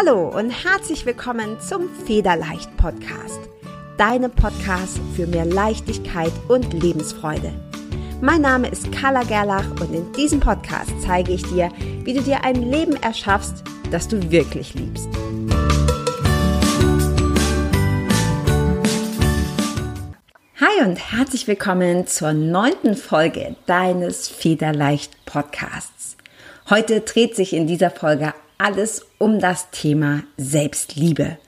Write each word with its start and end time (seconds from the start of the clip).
Hallo 0.00 0.28
und 0.28 0.50
herzlich 0.50 1.06
willkommen 1.06 1.58
zum 1.60 1.88
Federleicht 2.06 2.76
Podcast, 2.76 3.40
deinem 3.96 4.30
Podcast 4.30 5.00
für 5.16 5.26
mehr 5.26 5.44
Leichtigkeit 5.44 6.30
und 6.46 6.72
Lebensfreude. 6.72 7.52
Mein 8.20 8.42
Name 8.42 8.68
ist 8.68 8.92
Carla 8.92 9.24
Gerlach 9.24 9.68
und 9.80 9.92
in 9.92 10.12
diesem 10.12 10.38
Podcast 10.38 10.92
zeige 11.00 11.32
ich 11.32 11.42
dir, 11.42 11.72
wie 12.04 12.14
du 12.14 12.22
dir 12.22 12.44
ein 12.44 12.70
Leben 12.70 12.94
erschaffst, 13.02 13.64
das 13.90 14.06
du 14.06 14.30
wirklich 14.30 14.74
liebst. 14.74 15.08
Hi 20.60 20.86
und 20.86 21.12
herzlich 21.12 21.48
willkommen 21.48 22.06
zur 22.06 22.34
neunten 22.34 22.94
Folge 22.94 23.56
deines 23.66 24.28
Federleicht 24.28 25.24
Podcasts. 25.24 26.16
Heute 26.70 27.00
dreht 27.00 27.34
sich 27.34 27.52
in 27.52 27.66
dieser 27.66 27.90
Folge 27.90 28.32
alles 28.58 29.06
um 29.18 29.38
das 29.38 29.70
Thema 29.70 30.24
Selbstliebe. 30.36 31.38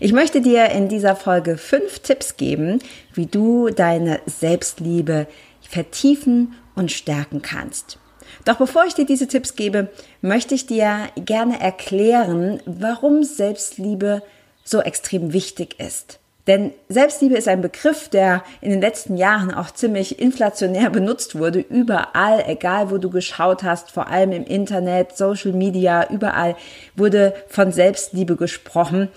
Ich 0.00 0.12
möchte 0.12 0.40
dir 0.40 0.70
in 0.70 0.88
dieser 0.88 1.16
Folge 1.16 1.58
fünf 1.58 2.00
Tipps 2.00 2.36
geben, 2.36 2.78
wie 3.14 3.26
du 3.26 3.70
deine 3.70 4.20
Selbstliebe 4.26 5.26
vertiefen 5.60 6.54
und 6.74 6.92
stärken 6.92 7.42
kannst. 7.42 7.98
Doch 8.44 8.56
bevor 8.56 8.84
ich 8.86 8.94
dir 8.94 9.06
diese 9.06 9.28
Tipps 9.28 9.56
gebe, 9.56 9.90
möchte 10.20 10.54
ich 10.54 10.66
dir 10.66 11.08
gerne 11.16 11.60
erklären, 11.60 12.60
warum 12.66 13.24
Selbstliebe 13.24 14.22
so 14.64 14.80
extrem 14.80 15.32
wichtig 15.32 15.78
ist. 15.78 16.18
Denn 16.46 16.72
Selbstliebe 16.88 17.36
ist 17.36 17.46
ein 17.46 17.60
Begriff, 17.60 18.08
der 18.08 18.42
in 18.60 18.70
den 18.70 18.80
letzten 18.80 19.16
Jahren 19.16 19.54
auch 19.54 19.70
ziemlich 19.70 20.18
inflationär 20.18 20.90
benutzt 20.90 21.38
wurde. 21.38 21.60
Überall, 21.60 22.44
egal 22.48 22.90
wo 22.90 22.98
du 22.98 23.10
geschaut 23.10 23.62
hast, 23.62 23.92
vor 23.92 24.08
allem 24.08 24.32
im 24.32 24.44
Internet, 24.44 25.16
Social 25.16 25.52
Media, 25.52 26.10
überall 26.10 26.56
wurde 26.96 27.34
von 27.48 27.70
Selbstliebe 27.70 28.34
gesprochen. 28.34 29.08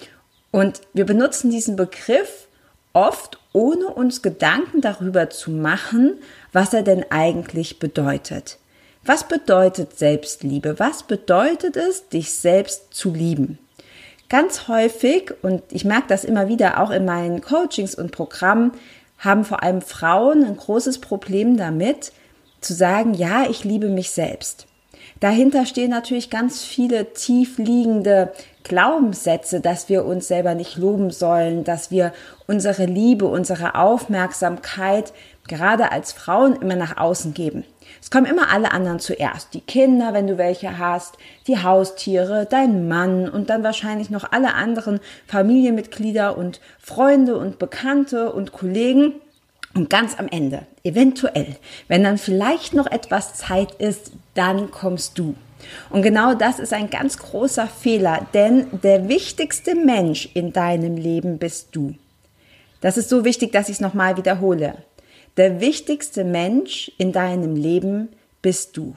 Und 0.52 0.82
wir 0.94 1.06
benutzen 1.06 1.50
diesen 1.50 1.76
Begriff 1.76 2.48
oft, 2.94 3.40
ohne 3.54 3.88
uns 3.88 4.22
Gedanken 4.22 4.82
darüber 4.82 5.30
zu 5.30 5.50
machen, 5.50 6.20
was 6.54 6.74
er 6.74 6.84
denn 6.84 7.06
eigentlich 7.10 7.80
bedeutet. 7.80 8.60
Was 9.04 9.28
bedeutet 9.28 9.98
Selbstliebe? 9.98 10.80
Was 10.80 11.04
bedeutet 11.04 11.76
es, 11.76 12.08
dich 12.10 12.34
selbst 12.34 12.94
zu 12.94 13.12
lieben? 13.12 13.58
Ganz 14.30 14.68
häufig, 14.68 15.34
und 15.44 15.62
ich 15.70 15.86
merke 15.86 16.08
das 16.08 16.24
immer 16.24 16.48
wieder 16.48 16.82
auch 16.82 16.90
in 16.90 17.06
meinen 17.06 17.42
Coachings 17.42 17.96
und 17.96 18.12
Programmen, 18.12 18.72
haben 19.20 19.46
vor 19.46 19.64
allem 19.64 19.82
Frauen 19.82 20.44
ein 20.44 20.58
großes 20.58 21.00
Problem 21.00 21.58
damit, 21.58 22.12
zu 22.60 22.74
sagen, 22.74 23.14
ja, 23.14 23.46
ich 23.48 23.64
liebe 23.64 23.90
mich 23.90 24.10
selbst. 24.12 24.66
Dahinter 25.20 25.66
stehen 25.66 25.92
natürlich 25.92 26.30
ganz 26.30 26.64
viele 26.64 27.14
tief 27.14 27.58
liegende 27.58 28.34
Glaubenssätze, 28.64 29.62
dass 29.62 29.88
wir 29.88 30.06
uns 30.06 30.28
selber 30.28 30.56
nicht 30.56 30.78
loben 30.78 31.12
sollen, 31.12 31.64
dass 31.64 31.92
wir 31.92 32.12
unsere 32.48 32.86
Liebe, 32.86 33.26
unsere 33.26 33.76
Aufmerksamkeit 33.76 35.14
gerade 35.48 35.92
als 35.92 36.12
Frauen 36.12 36.56
immer 36.56 36.76
nach 36.76 36.98
außen 36.98 37.34
geben. 37.34 37.64
Es 38.02 38.12
kommen 38.12 38.26
immer 38.26 38.52
alle 38.52 38.72
anderen 38.72 39.00
zuerst. 39.00 39.54
Die 39.54 39.62
Kinder, 39.62 40.14
wenn 40.14 40.28
du 40.28 40.38
welche 40.38 40.78
hast, 40.78 41.18
die 41.48 41.62
Haustiere, 41.62 42.48
dein 42.50 42.88
Mann 42.88 43.30
und 43.30 43.50
dann 43.50 43.64
wahrscheinlich 43.64 44.10
noch 44.10 44.32
alle 44.32 44.54
anderen 44.54 45.00
Familienmitglieder 45.28 46.38
und 46.38 46.60
Freunde 46.80 47.38
und 47.38 47.60
Bekannte 47.60 48.32
und 48.32 48.52
Kollegen. 48.52 49.14
Und 49.74 49.90
ganz 49.90 50.18
am 50.18 50.30
Ende, 50.30 50.66
eventuell, 50.84 51.58
wenn 51.90 52.04
dann 52.04 52.18
vielleicht 52.18 52.74
noch 52.74 52.88
etwas 52.88 53.34
Zeit 53.34 53.74
ist, 53.74 54.14
dann 54.34 54.72
kommst 54.72 55.20
du. 55.20 55.36
Und 55.90 56.02
genau 56.02 56.34
das 56.34 56.60
ist 56.60 56.74
ein 56.74 56.90
ganz 56.90 57.18
großer 57.18 57.68
Fehler, 57.68 58.26
denn 58.34 58.68
der 58.84 59.10
wichtigste 59.10 59.76
Mensch 59.76 60.30
in 60.34 60.54
deinem 60.54 60.96
Leben 60.96 61.40
bist 61.40 61.70
du. 61.76 61.96
Das 62.82 62.98
ist 62.98 63.10
so 63.10 63.26
wichtig, 63.26 63.52
dass 63.52 63.68
ich 63.68 63.76
es 63.76 63.82
nochmal 63.82 64.16
wiederhole. 64.16 64.76
Der 65.38 65.60
wichtigste 65.60 66.24
Mensch 66.24 66.92
in 66.98 67.12
deinem 67.12 67.56
Leben 67.56 68.10
bist 68.42 68.78
du. 68.78 68.96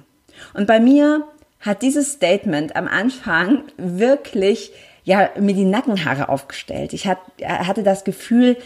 Und 0.55 0.67
bei 0.67 0.79
mir 0.79 1.25
hat 1.61 1.83
dieses 1.83 2.13
Statement 2.13 2.77
am 2.77 2.87
Anfang 2.87 3.65
wirklich 3.77 4.73
ja 5.05 5.31
mir 5.39 5.55
die 5.55 5.65
Nackenhaare 5.65 6.29
aufgestellt. 6.29 6.93
Ich 6.93 7.09
hatte 7.09 7.83
das 7.83 8.05
Gefühl, 8.05 8.57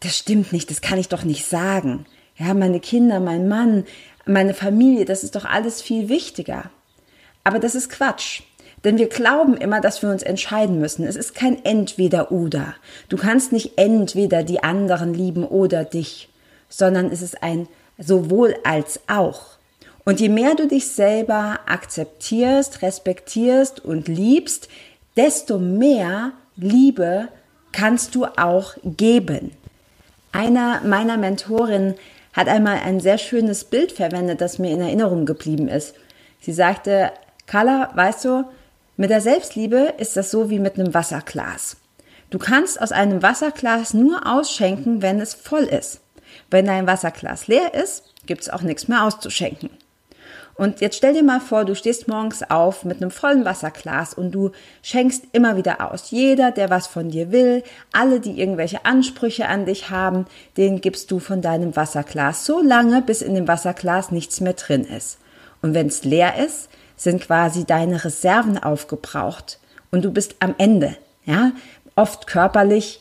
das 0.00 0.18
stimmt 0.18 0.52
nicht, 0.52 0.70
das 0.70 0.80
kann 0.82 0.98
ich 0.98 1.08
doch 1.08 1.24
nicht 1.24 1.46
sagen. 1.46 2.04
Ja, 2.36 2.54
meine 2.54 2.80
Kinder, 2.80 3.20
mein 3.20 3.48
Mann, 3.48 3.84
meine 4.26 4.52
Familie, 4.52 5.04
das 5.04 5.24
ist 5.24 5.36
doch 5.36 5.44
alles 5.44 5.80
viel 5.80 6.08
wichtiger. 6.08 6.70
Aber 7.44 7.58
das 7.58 7.74
ist 7.74 7.88
Quatsch. 7.88 8.42
Denn 8.84 8.98
wir 8.98 9.08
glauben 9.08 9.56
immer, 9.56 9.80
dass 9.80 10.02
wir 10.02 10.10
uns 10.10 10.24
entscheiden 10.24 10.80
müssen. 10.80 11.06
Es 11.06 11.14
ist 11.14 11.34
kein 11.34 11.64
Entweder 11.64 12.32
oder. 12.32 12.74
Du 13.08 13.16
kannst 13.16 13.52
nicht 13.52 13.78
entweder 13.78 14.42
die 14.42 14.62
anderen 14.62 15.14
lieben 15.14 15.44
oder 15.44 15.84
dich 15.84 16.28
sondern 16.72 17.06
es 17.06 17.22
ist 17.22 17.42
ein 17.42 17.68
sowohl 17.98 18.56
als 18.64 19.00
auch. 19.06 19.58
Und 20.04 20.18
je 20.18 20.28
mehr 20.28 20.54
du 20.54 20.66
dich 20.66 20.88
selber 20.88 21.60
akzeptierst, 21.66 22.82
respektierst 22.82 23.84
und 23.84 24.08
liebst, 24.08 24.68
desto 25.16 25.58
mehr 25.58 26.32
Liebe 26.56 27.28
kannst 27.70 28.14
du 28.14 28.24
auch 28.24 28.74
geben. 28.84 29.52
Einer 30.32 30.80
meiner 30.84 31.18
Mentorinnen 31.18 31.94
hat 32.32 32.48
einmal 32.48 32.78
ein 32.78 33.00
sehr 33.00 33.18
schönes 33.18 33.64
Bild 33.64 33.92
verwendet, 33.92 34.40
das 34.40 34.58
mir 34.58 34.70
in 34.70 34.80
Erinnerung 34.80 35.26
geblieben 35.26 35.68
ist. 35.68 35.94
Sie 36.40 36.52
sagte, 36.52 37.12
Carla, 37.46 37.90
weißt 37.94 38.24
du, 38.24 38.44
mit 38.96 39.10
der 39.10 39.20
Selbstliebe 39.20 39.94
ist 39.98 40.16
das 40.16 40.30
so 40.30 40.50
wie 40.50 40.58
mit 40.58 40.78
einem 40.78 40.94
Wasserglas. 40.94 41.76
Du 42.30 42.38
kannst 42.38 42.80
aus 42.80 42.92
einem 42.92 43.22
Wasserglas 43.22 43.92
nur 43.94 44.26
ausschenken, 44.26 45.02
wenn 45.02 45.20
es 45.20 45.34
voll 45.34 45.64
ist. 45.64 46.01
Wenn 46.52 46.66
dein 46.66 46.86
Wasserglas 46.86 47.48
leer 47.48 47.74
ist, 47.74 48.04
gibt 48.26 48.42
es 48.42 48.50
auch 48.50 48.62
nichts 48.62 48.86
mehr 48.86 49.04
auszuschenken. 49.04 49.70
Und 50.54 50.82
jetzt 50.82 50.98
stell 50.98 51.14
dir 51.14 51.22
mal 51.22 51.40
vor, 51.40 51.64
du 51.64 51.74
stehst 51.74 52.08
morgens 52.08 52.48
auf 52.50 52.84
mit 52.84 53.00
einem 53.00 53.10
vollen 53.10 53.44
Wasserglas 53.46 54.12
und 54.12 54.32
du 54.32 54.50
schenkst 54.82 55.24
immer 55.32 55.56
wieder 55.56 55.90
aus. 55.90 56.10
Jeder, 56.10 56.50
der 56.50 56.68
was 56.68 56.86
von 56.86 57.08
dir 57.08 57.32
will, 57.32 57.62
alle, 57.92 58.20
die 58.20 58.38
irgendwelche 58.38 58.84
Ansprüche 58.84 59.48
an 59.48 59.64
dich 59.64 59.88
haben, 59.88 60.26
den 60.58 60.82
gibst 60.82 61.10
du 61.10 61.20
von 61.20 61.40
deinem 61.40 61.74
Wasserglas 61.74 62.44
so 62.44 62.60
lange, 62.60 63.00
bis 63.00 63.22
in 63.22 63.34
dem 63.34 63.48
Wasserglas 63.48 64.10
nichts 64.10 64.40
mehr 64.42 64.52
drin 64.52 64.84
ist. 64.84 65.18
Und 65.62 65.72
wenn 65.72 65.86
es 65.86 66.04
leer 66.04 66.34
ist, 66.36 66.68
sind 66.96 67.22
quasi 67.22 67.64
deine 67.64 68.04
Reserven 68.04 68.58
aufgebraucht 68.58 69.58
und 69.90 70.04
du 70.04 70.12
bist 70.12 70.36
am 70.40 70.54
Ende. 70.58 70.96
Ja, 71.24 71.52
oft 71.96 72.26
körperlich, 72.26 73.00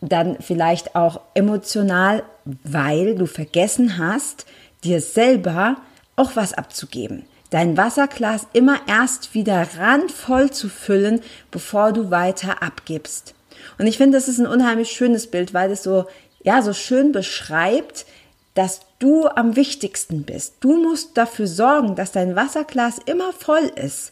dann 0.00 0.36
vielleicht 0.40 0.94
auch 0.94 1.20
emotional, 1.34 2.22
weil 2.44 3.14
du 3.14 3.26
vergessen 3.26 3.98
hast, 3.98 4.46
dir 4.84 5.00
selber 5.00 5.76
auch 6.16 6.36
was 6.36 6.52
abzugeben. 6.52 7.24
Dein 7.50 7.76
Wasserglas 7.76 8.46
immer 8.52 8.80
erst 8.86 9.34
wieder 9.34 9.66
randvoll 9.78 10.50
zu 10.50 10.68
füllen, 10.68 11.20
bevor 11.50 11.92
du 11.92 12.10
weiter 12.10 12.62
abgibst. 12.62 13.34
Und 13.78 13.86
ich 13.86 13.96
finde, 13.96 14.18
das 14.18 14.28
ist 14.28 14.38
ein 14.38 14.46
unheimlich 14.46 14.90
schönes 14.90 15.28
Bild, 15.28 15.54
weil 15.54 15.70
es 15.70 15.82
so, 15.82 16.06
ja, 16.42 16.62
so 16.62 16.72
schön 16.72 17.12
beschreibt, 17.12 18.06
dass 18.54 18.80
du 18.98 19.26
am 19.28 19.54
wichtigsten 19.54 20.22
bist. 20.24 20.54
Du 20.60 20.82
musst 20.82 21.16
dafür 21.16 21.46
sorgen, 21.46 21.94
dass 21.94 22.12
dein 22.12 22.34
Wasserglas 22.36 22.98
immer 23.04 23.32
voll 23.32 23.70
ist. 23.76 24.10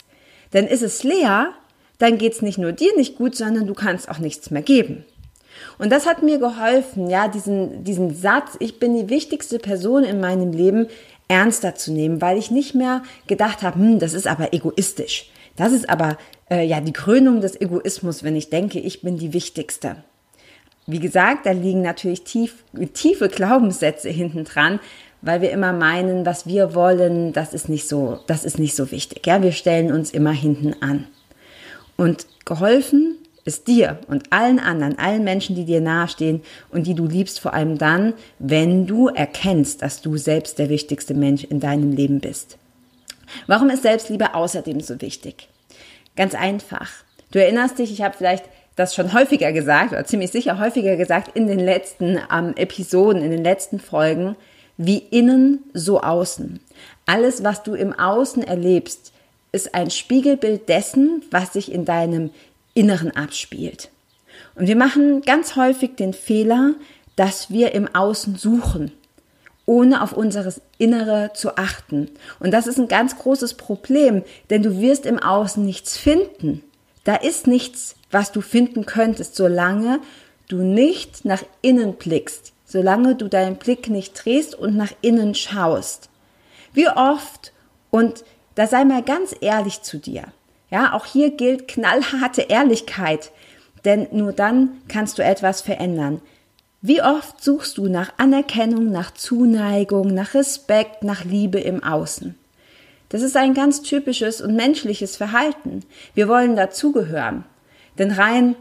Denn 0.53 0.67
ist 0.67 0.83
es 0.83 1.03
leer, 1.03 1.53
dann 1.99 2.19
geht 2.19 2.35
es 2.35 2.43
nicht 2.43 2.59
nur 2.59 2.73
dir 2.73 2.95
nicht 2.97 3.17
gut, 3.17 3.35
sondern 3.35 3.67
du 3.67 3.75
kannst 3.75 4.09
auch 4.09 4.19
nichts 4.19 4.51
mehr 4.51 4.63
geben. 4.63 5.05
Und 5.79 5.91
das 5.91 6.07
hat 6.07 6.23
mir 6.23 6.39
geholfen, 6.39 7.09
ja, 7.09 7.29
diesen, 7.29 7.85
diesen 7.85 8.15
Satz, 8.15 8.57
ich 8.59 8.79
bin 8.79 8.95
die 8.95 9.09
wichtigste 9.09 9.59
Person 9.59 10.05
in 10.05 10.21
meinem 10.21 10.53
Leben, 10.53 10.89
ernster 11.29 11.75
zu 11.75 11.93
nehmen, 11.93 12.21
weil 12.21 12.39
ich 12.39 12.51
nicht 12.51 12.75
mehr 12.75 13.03
gedacht 13.27 13.63
habe, 13.63 13.79
hm, 13.79 13.99
das 13.99 14.13
ist 14.15 14.27
aber 14.27 14.53
egoistisch. 14.53 15.31
Das 15.57 15.73
ist 15.73 15.89
aber 15.89 16.19
äh, 16.51 16.67
ja 16.67 16.81
die 16.81 16.93
Krönung 16.93 17.41
des 17.41 17.61
Egoismus, 17.61 18.23
wenn 18.23 18.37
ich 18.37 18.51
denke, 18.51 18.79
ich 18.81 19.03
bin 19.03 19.17
die 19.19 19.33
Wichtigste. 19.33 19.97
Wie 20.87 20.99
gesagt, 20.99 21.47
da 21.47 21.53
liegen 21.53 21.81
natürlich 21.81 22.25
tief, 22.25 22.65
tiefe 22.93 23.29
Glaubenssätze 23.29 24.11
hinten 24.11 24.45
dran, 24.45 24.81
weil 25.23 25.41
wir 25.41 25.51
immer 25.51 25.73
meinen, 25.73 26.27
was 26.27 26.47
wir 26.47 26.75
wollen, 26.75 27.33
das 27.33 27.55
ist 27.55 27.71
nicht 27.71 27.89
so, 27.89 28.19
das 28.27 28.45
ist 28.45 28.59
nicht 28.59 28.77
so 28.77 28.91
wichtig. 28.91 29.27
Ja, 29.27 29.43
wir 29.43 29.53
stellen 29.53 29.91
uns 29.91 30.11
immer 30.11 30.33
hinten 30.33 30.75
an. 30.83 31.07
Und 31.97 32.27
geholfen 32.45 33.14
ist 33.45 33.69
dir 33.69 33.99
und 34.09 34.33
allen 34.33 34.59
anderen, 34.59 34.99
allen 34.99 35.25
Menschen, 35.25 35.55
die 35.55 35.65
dir 35.65 35.81
nahestehen 35.81 36.43
und 36.71 36.87
die 36.87 36.95
du 36.95 37.07
liebst, 37.07 37.41
vor 37.41 37.55
allem 37.55 37.79
dann, 37.79 38.15
wenn 38.39 38.87
du 38.87 39.09
erkennst, 39.09 39.83
dass 39.83 40.01
du 40.01 40.17
selbst 40.17 40.59
der 40.59 40.71
wichtigste 40.71 41.15
Mensch 41.15 41.45
in 41.45 41.61
deinem 41.61 41.93
Leben 41.93 42.21
bist. 42.21 42.57
Warum 43.47 43.71
ist 43.71 43.83
Selbstliebe 43.83 44.35
außerdem 44.35 44.81
so 44.81 45.01
wichtig? 45.01 45.49
Ganz 46.17 46.35
einfach. 46.35 46.91
Du 47.33 47.43
erinnerst 47.43 47.79
dich, 47.79 47.93
ich 47.93 48.03
habe 48.03 48.17
vielleicht 48.17 48.45
das 48.77 48.95
schon 48.95 49.13
häufiger 49.13 49.53
gesagt 49.53 49.93
oder 49.93 50.05
ziemlich 50.05 50.31
sicher 50.31 50.59
häufiger 50.59 50.97
gesagt 50.97 51.37
in 51.37 51.47
den 51.47 51.61
letzten 51.61 52.19
ähm, 52.33 52.55
Episoden, 52.57 53.23
in 53.23 53.31
den 53.31 53.45
letzten 53.45 53.79
Folgen, 53.79 54.37
wie 54.77 54.99
innen 54.99 55.65
so 55.73 56.01
außen. 56.01 56.61
Alles, 57.07 57.45
was 57.45 57.63
du 57.63 57.75
im 57.75 57.93
Außen 57.93 58.43
erlebst, 58.43 59.13
ist 59.53 59.75
ein 59.75 59.91
Spiegelbild 59.91 60.69
dessen, 60.69 61.23
was 61.31 61.53
sich 61.53 61.71
in 61.71 61.85
deinem 61.85 62.31
Inneren 62.75 63.11
abspielt. 63.13 63.91
Und 64.55 64.67
wir 64.67 64.77
machen 64.77 65.23
ganz 65.23 65.57
häufig 65.57 65.97
den 65.97 66.13
Fehler, 66.13 66.75
dass 67.17 67.51
wir 67.51 67.73
im 67.73 67.93
Außen 67.95 68.37
suchen, 68.37 68.93
ohne 69.67 70.03
auf 70.03 70.13
unseres 70.13 70.61
Innere 70.79 71.31
zu 71.35 71.57
achten. 71.57 72.11
Und 72.41 72.51
das 72.51 72.67
ist 72.67 72.79
ein 72.79 72.89
ganz 72.89 73.17
großes 73.17 73.55
Problem, 73.55 74.23
denn 74.51 74.63
du 74.63 74.81
wirst 74.81 75.07
im 75.07 75.19
Außen 75.19 75.65
nichts 75.65 75.97
finden. 75.97 76.63
Da 77.05 77.17
ist 77.17 77.47
nichts, 77.47 77.97
was 78.11 78.33
du 78.33 78.41
finden 78.41 78.87
könntest, 78.87 79.37
solange 79.37 80.01
du 80.49 80.59
nicht 80.59 81.25
nach 81.25 81.43
innen 81.63 81.95
blickst, 81.95 82.53
solange 82.65 83.15
du 83.15 83.29
deinen 83.29 83.57
Blick 83.57 83.89
nicht 83.89 84.25
drehst 84.25 84.55
und 84.55 84.77
nach 84.77 84.93
innen 85.01 85.35
schaust. 85.35 86.11
Wie 86.73 86.89
oft, 86.89 87.53
und 87.91 88.25
da 88.55 88.67
sei 88.67 88.85
mal 88.85 89.03
ganz 89.03 89.35
ehrlich 89.41 89.83
zu 89.83 89.99
dir, 89.99 90.25
ja, 90.75 90.93
auch 90.93 91.07
hier 91.07 91.31
gilt 91.31 91.69
knallharte 91.69 92.43
Ehrlichkeit, 92.43 93.31
denn 93.85 94.09
nur 94.11 94.33
dann 94.33 94.71
kannst 94.89 95.19
du 95.19 95.23
etwas 95.23 95.61
verändern. 95.61 96.21
Wie 96.83 97.01
oft 97.01 97.41
suchst 97.41 97.79
du 97.79 97.87
nach 97.87 98.15
Anerkennung, 98.17 98.91
nach 98.91 99.15
Zuneigung, 99.15 100.09
nach 100.09 100.35
Respekt, 100.35 101.05
nach 101.05 101.25
Liebe 101.25 101.61
im 101.61 101.85
Außen? 101.85 102.35
Das 103.09 103.23
ist 103.23 103.37
ein 103.37 103.55
ganz 103.55 103.83
typisches 103.83 104.41
und 104.41 104.57
menschliches 104.57 105.17
Verhalten. 105.17 105.85
Wir 106.15 106.27
wollen 106.27 106.57
dazugehören. 106.57 107.45
Denn 107.97 108.11
rein 108.11 108.57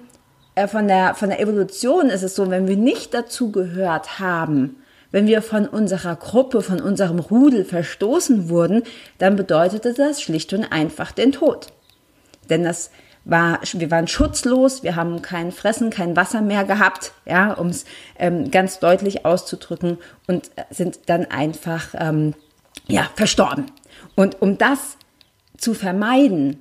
äh, 0.54 0.68
von, 0.68 0.88
der, 0.88 1.16
von 1.16 1.30
der 1.30 1.40
Evolution 1.40 2.12
ist 2.12 2.22
es 2.22 2.36
so, 2.36 2.52
wenn 2.52 2.68
wir 2.68 2.78
nicht 2.78 3.16
dazugehört 3.16 4.20
haben, 4.20 4.76
wenn 5.10 5.26
wir 5.26 5.42
von 5.42 5.68
unserer 5.68 6.16
Gruppe, 6.16 6.62
von 6.62 6.80
unserem 6.80 7.18
Rudel 7.18 7.66
verstoßen 7.66 8.50
wurden, 8.50 8.84
dann 9.18 9.36
bedeutete 9.36 9.96
das 9.96 10.22
schlicht 10.22 10.54
und 10.54 10.66
einfach 10.66 11.12
den 11.12 11.32
Tod. 11.32 11.74
Denn 12.50 12.64
das 12.64 12.92
war, 13.26 13.60
wir 13.74 13.92
waren 13.92 14.08
schutzlos, 14.08 14.84
wir 14.84 14.96
haben 14.96 15.22
kein 15.22 15.52
Fressen, 15.52 15.90
kein 15.90 16.16
Wasser 16.16 16.42
mehr 16.42 16.66
gehabt, 16.66 17.14
ja, 17.26 17.54
um 17.54 17.68
es 17.68 17.86
ähm, 18.20 18.52
ganz 18.52 18.80
deutlich 18.80 19.26
auszudrücken 19.26 19.98
und 20.28 20.52
sind 20.70 21.02
dann 21.08 21.26
einfach 21.26 21.96
ähm, 21.98 22.34
ja 22.88 23.10
verstorben. 23.16 23.66
Und 24.16 24.42
um 24.42 24.58
das 24.58 24.98
zu 25.58 25.74
vermeiden, 25.74 26.60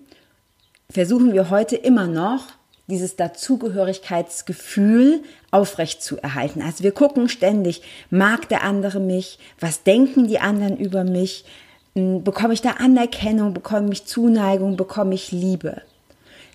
versuchen 0.88 1.32
wir 1.32 1.50
heute 1.50 1.76
immer 1.76 2.06
noch 2.06 2.44
dieses 2.86 3.16
Dazugehörigkeitsgefühl 3.16 5.22
aufrecht 5.50 6.02
zu 6.02 6.18
erhalten. 6.18 6.62
Also 6.62 6.84
wir 6.84 6.92
gucken 6.92 7.28
ständig, 7.28 7.82
mag 8.10 8.48
der 8.48 8.62
andere 8.64 9.00
mich, 9.00 9.38
was 9.58 9.82
denken 9.82 10.28
die 10.28 10.40
anderen 10.40 10.76
über 10.76 11.04
mich, 11.04 11.44
bekomme 11.94 12.54
ich 12.54 12.62
da 12.62 12.70
Anerkennung, 12.78 13.54
bekomme 13.54 13.92
ich 13.92 14.06
Zuneigung, 14.06 14.76
bekomme 14.76 15.14
ich 15.14 15.32
Liebe. 15.32 15.82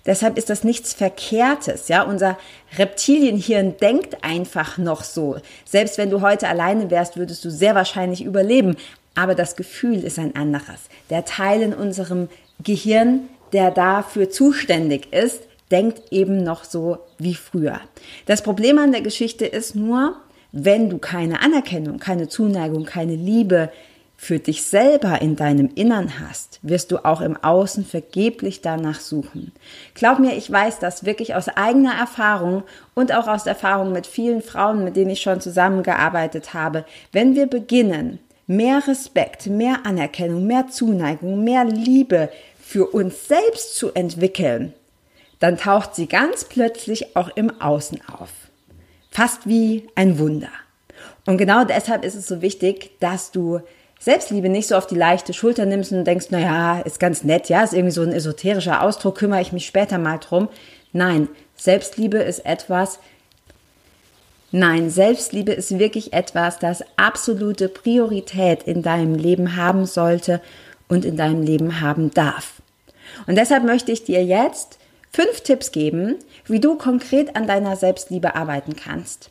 Deshalb 0.06 0.38
ist 0.38 0.48
das 0.48 0.64
nichts 0.64 0.94
Verkehrtes, 0.94 1.88
ja. 1.88 2.02
Unser 2.02 2.38
Reptilienhirn 2.78 3.76
denkt 3.76 4.24
einfach 4.24 4.78
noch 4.78 5.04
so. 5.04 5.36
Selbst 5.64 5.98
wenn 5.98 6.10
du 6.10 6.22
heute 6.22 6.48
alleine 6.48 6.90
wärst, 6.90 7.16
würdest 7.16 7.44
du 7.44 7.50
sehr 7.50 7.74
wahrscheinlich 7.74 8.24
überleben. 8.24 8.76
Aber 9.14 9.34
das 9.34 9.54
Gefühl 9.54 10.04
ist 10.04 10.18
ein 10.18 10.34
anderes. 10.34 10.88
Der 11.10 11.24
Teil 11.24 11.60
in 11.60 11.74
unserem 11.74 12.28
Gehirn, 12.62 13.28
der 13.52 13.70
dafür 13.70 14.30
zuständig 14.30 15.12
ist, 15.12 15.42
denkt 15.70 16.10
eben 16.10 16.42
noch 16.42 16.64
so 16.64 16.98
wie 17.18 17.34
früher. 17.34 17.80
Das 18.26 18.42
Problem 18.42 18.78
an 18.78 18.92
der 18.92 19.02
Geschichte 19.02 19.44
ist 19.44 19.74
nur, 19.74 20.16
wenn 20.52 20.88
du 20.88 20.98
keine 20.98 21.42
Anerkennung, 21.42 21.98
keine 21.98 22.28
Zuneigung, 22.28 22.84
keine 22.84 23.14
Liebe, 23.14 23.70
für 24.20 24.40
dich 24.40 24.64
selber 24.64 25.22
in 25.22 25.36
deinem 25.36 25.70
Innern 25.76 26.18
hast, 26.18 26.58
wirst 26.62 26.90
du 26.90 27.04
auch 27.04 27.20
im 27.20 27.36
Außen 27.36 27.84
vergeblich 27.84 28.60
danach 28.60 28.98
suchen. 28.98 29.52
Glaub 29.94 30.18
mir, 30.18 30.36
ich 30.36 30.50
weiß 30.50 30.80
das 30.80 31.04
wirklich 31.04 31.36
aus 31.36 31.46
eigener 31.46 31.94
Erfahrung 31.94 32.64
und 32.96 33.14
auch 33.14 33.28
aus 33.28 33.46
Erfahrung 33.46 33.92
mit 33.92 34.08
vielen 34.08 34.42
Frauen, 34.42 34.82
mit 34.82 34.96
denen 34.96 35.12
ich 35.12 35.22
schon 35.22 35.40
zusammengearbeitet 35.40 36.52
habe. 36.52 36.84
Wenn 37.12 37.36
wir 37.36 37.46
beginnen, 37.46 38.18
mehr 38.48 38.82
Respekt, 38.88 39.46
mehr 39.46 39.86
Anerkennung, 39.86 40.48
mehr 40.48 40.66
Zuneigung, 40.66 41.44
mehr 41.44 41.64
Liebe 41.64 42.28
für 42.60 42.88
uns 42.88 43.28
selbst 43.28 43.76
zu 43.76 43.94
entwickeln, 43.94 44.74
dann 45.38 45.56
taucht 45.56 45.94
sie 45.94 46.08
ganz 46.08 46.44
plötzlich 46.44 47.14
auch 47.16 47.28
im 47.36 47.60
Außen 47.60 48.00
auf. 48.12 48.30
Fast 49.12 49.46
wie 49.46 49.88
ein 49.94 50.18
Wunder. 50.18 50.50
Und 51.24 51.38
genau 51.38 51.62
deshalb 51.62 52.04
ist 52.04 52.16
es 52.16 52.26
so 52.26 52.42
wichtig, 52.42 52.98
dass 52.98 53.30
du 53.30 53.60
Selbstliebe 54.00 54.48
nicht 54.48 54.68
so 54.68 54.76
auf 54.76 54.86
die 54.86 54.94
leichte 54.94 55.32
Schulter 55.34 55.66
nimmst 55.66 55.92
und 55.92 56.04
denkst, 56.04 56.26
na 56.30 56.38
ja, 56.38 56.80
ist 56.80 57.00
ganz 57.00 57.24
nett, 57.24 57.48
ja, 57.48 57.64
ist 57.64 57.74
irgendwie 57.74 57.92
so 57.92 58.02
ein 58.02 58.12
esoterischer 58.12 58.82
Ausdruck, 58.82 59.16
kümmere 59.16 59.40
ich 59.40 59.52
mich 59.52 59.66
später 59.66 59.98
mal 59.98 60.18
drum. 60.18 60.48
Nein, 60.92 61.28
Selbstliebe 61.56 62.18
ist 62.18 62.46
etwas, 62.46 63.00
Nein, 64.50 64.88
Selbstliebe 64.88 65.52
ist 65.52 65.78
wirklich 65.78 66.14
etwas, 66.14 66.58
das 66.58 66.82
absolute 66.96 67.68
Priorität 67.68 68.62
in 68.62 68.82
deinem 68.82 69.14
Leben 69.14 69.56
haben 69.56 69.84
sollte 69.84 70.40
und 70.88 71.04
in 71.04 71.18
deinem 71.18 71.42
Leben 71.42 71.82
haben 71.82 72.10
darf. 72.12 72.54
Und 73.26 73.36
deshalb 73.36 73.64
möchte 73.64 73.92
ich 73.92 74.04
dir 74.04 74.24
jetzt 74.24 74.78
fünf 75.12 75.42
Tipps 75.42 75.70
geben, 75.70 76.16
wie 76.46 76.60
du 76.60 76.76
konkret 76.76 77.36
an 77.36 77.46
deiner 77.46 77.76
Selbstliebe 77.76 78.36
arbeiten 78.36 78.74
kannst. 78.74 79.30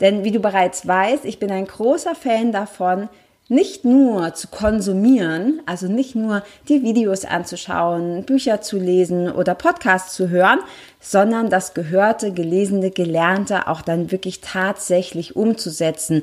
Denn 0.00 0.24
wie 0.24 0.30
du 0.30 0.40
bereits 0.40 0.86
weißt, 0.86 1.26
ich 1.26 1.38
bin 1.38 1.50
ein 1.50 1.66
großer 1.66 2.14
Fan 2.14 2.50
davon, 2.50 3.10
nicht 3.48 3.84
nur 3.84 4.34
zu 4.34 4.48
konsumieren, 4.48 5.62
also 5.66 5.86
nicht 5.86 6.16
nur 6.16 6.42
die 6.68 6.82
Videos 6.82 7.24
anzuschauen, 7.24 8.24
Bücher 8.24 8.60
zu 8.60 8.78
lesen 8.78 9.30
oder 9.30 9.54
Podcasts 9.54 10.14
zu 10.14 10.28
hören, 10.30 10.58
sondern 11.00 11.48
das 11.48 11.72
Gehörte, 11.72 12.32
Gelesene, 12.32 12.90
Gelernte 12.90 13.68
auch 13.68 13.82
dann 13.82 14.10
wirklich 14.10 14.40
tatsächlich 14.40 15.36
umzusetzen. 15.36 16.22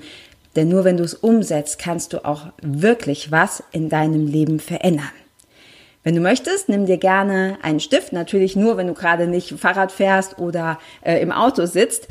Denn 0.56 0.68
nur 0.68 0.84
wenn 0.84 0.98
du 0.98 1.04
es 1.04 1.14
umsetzt, 1.14 1.80
kannst 1.80 2.14
du 2.14 2.26
auch 2.26 2.48
wirklich 2.62 3.32
was 3.32 3.64
in 3.72 3.90
deinem 3.90 4.28
Leben 4.28 4.60
verändern. 4.60 5.10
Wenn 6.04 6.16
du 6.16 6.22
möchtest, 6.22 6.68
nimm 6.68 6.86
dir 6.86 6.98
gerne 6.98 7.58
einen 7.62 7.80
Stift, 7.80 8.12
natürlich 8.12 8.58
nur, 8.58 8.76
wenn 8.76 8.88
du 8.88 8.94
gerade 8.94 9.28
nicht 9.28 9.58
Fahrrad 9.58 9.94
fährst 9.94 10.38
oder 10.38 10.78
äh, 11.02 11.22
im 11.22 11.32
Auto 11.32 11.66
sitzt 11.66 12.10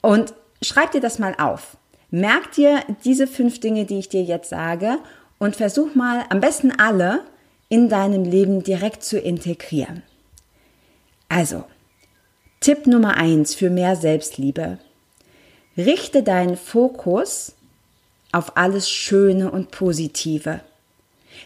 und 0.00 0.32
schreib 0.62 0.92
dir 0.92 1.02
das 1.02 1.18
mal 1.18 1.34
auf. 1.38 1.76
Merk 2.16 2.52
dir 2.52 2.82
diese 3.04 3.26
fünf 3.26 3.60
Dinge, 3.60 3.84
die 3.84 3.98
ich 3.98 4.08
dir 4.08 4.22
jetzt 4.22 4.48
sage 4.48 5.00
und 5.36 5.54
versuch 5.54 5.94
mal 5.94 6.24
am 6.30 6.40
besten 6.40 6.72
alle 6.72 7.20
in 7.68 7.90
deinem 7.90 8.24
Leben 8.24 8.62
direkt 8.62 9.04
zu 9.04 9.18
integrieren. 9.18 10.02
Also, 11.28 11.64
Tipp 12.60 12.86
Nummer 12.86 13.18
eins 13.18 13.54
für 13.54 13.68
mehr 13.68 13.96
Selbstliebe. 13.96 14.78
Richte 15.76 16.22
deinen 16.22 16.56
Fokus 16.56 17.54
auf 18.32 18.56
alles 18.56 18.88
Schöne 18.88 19.50
und 19.50 19.70
Positive. 19.70 20.60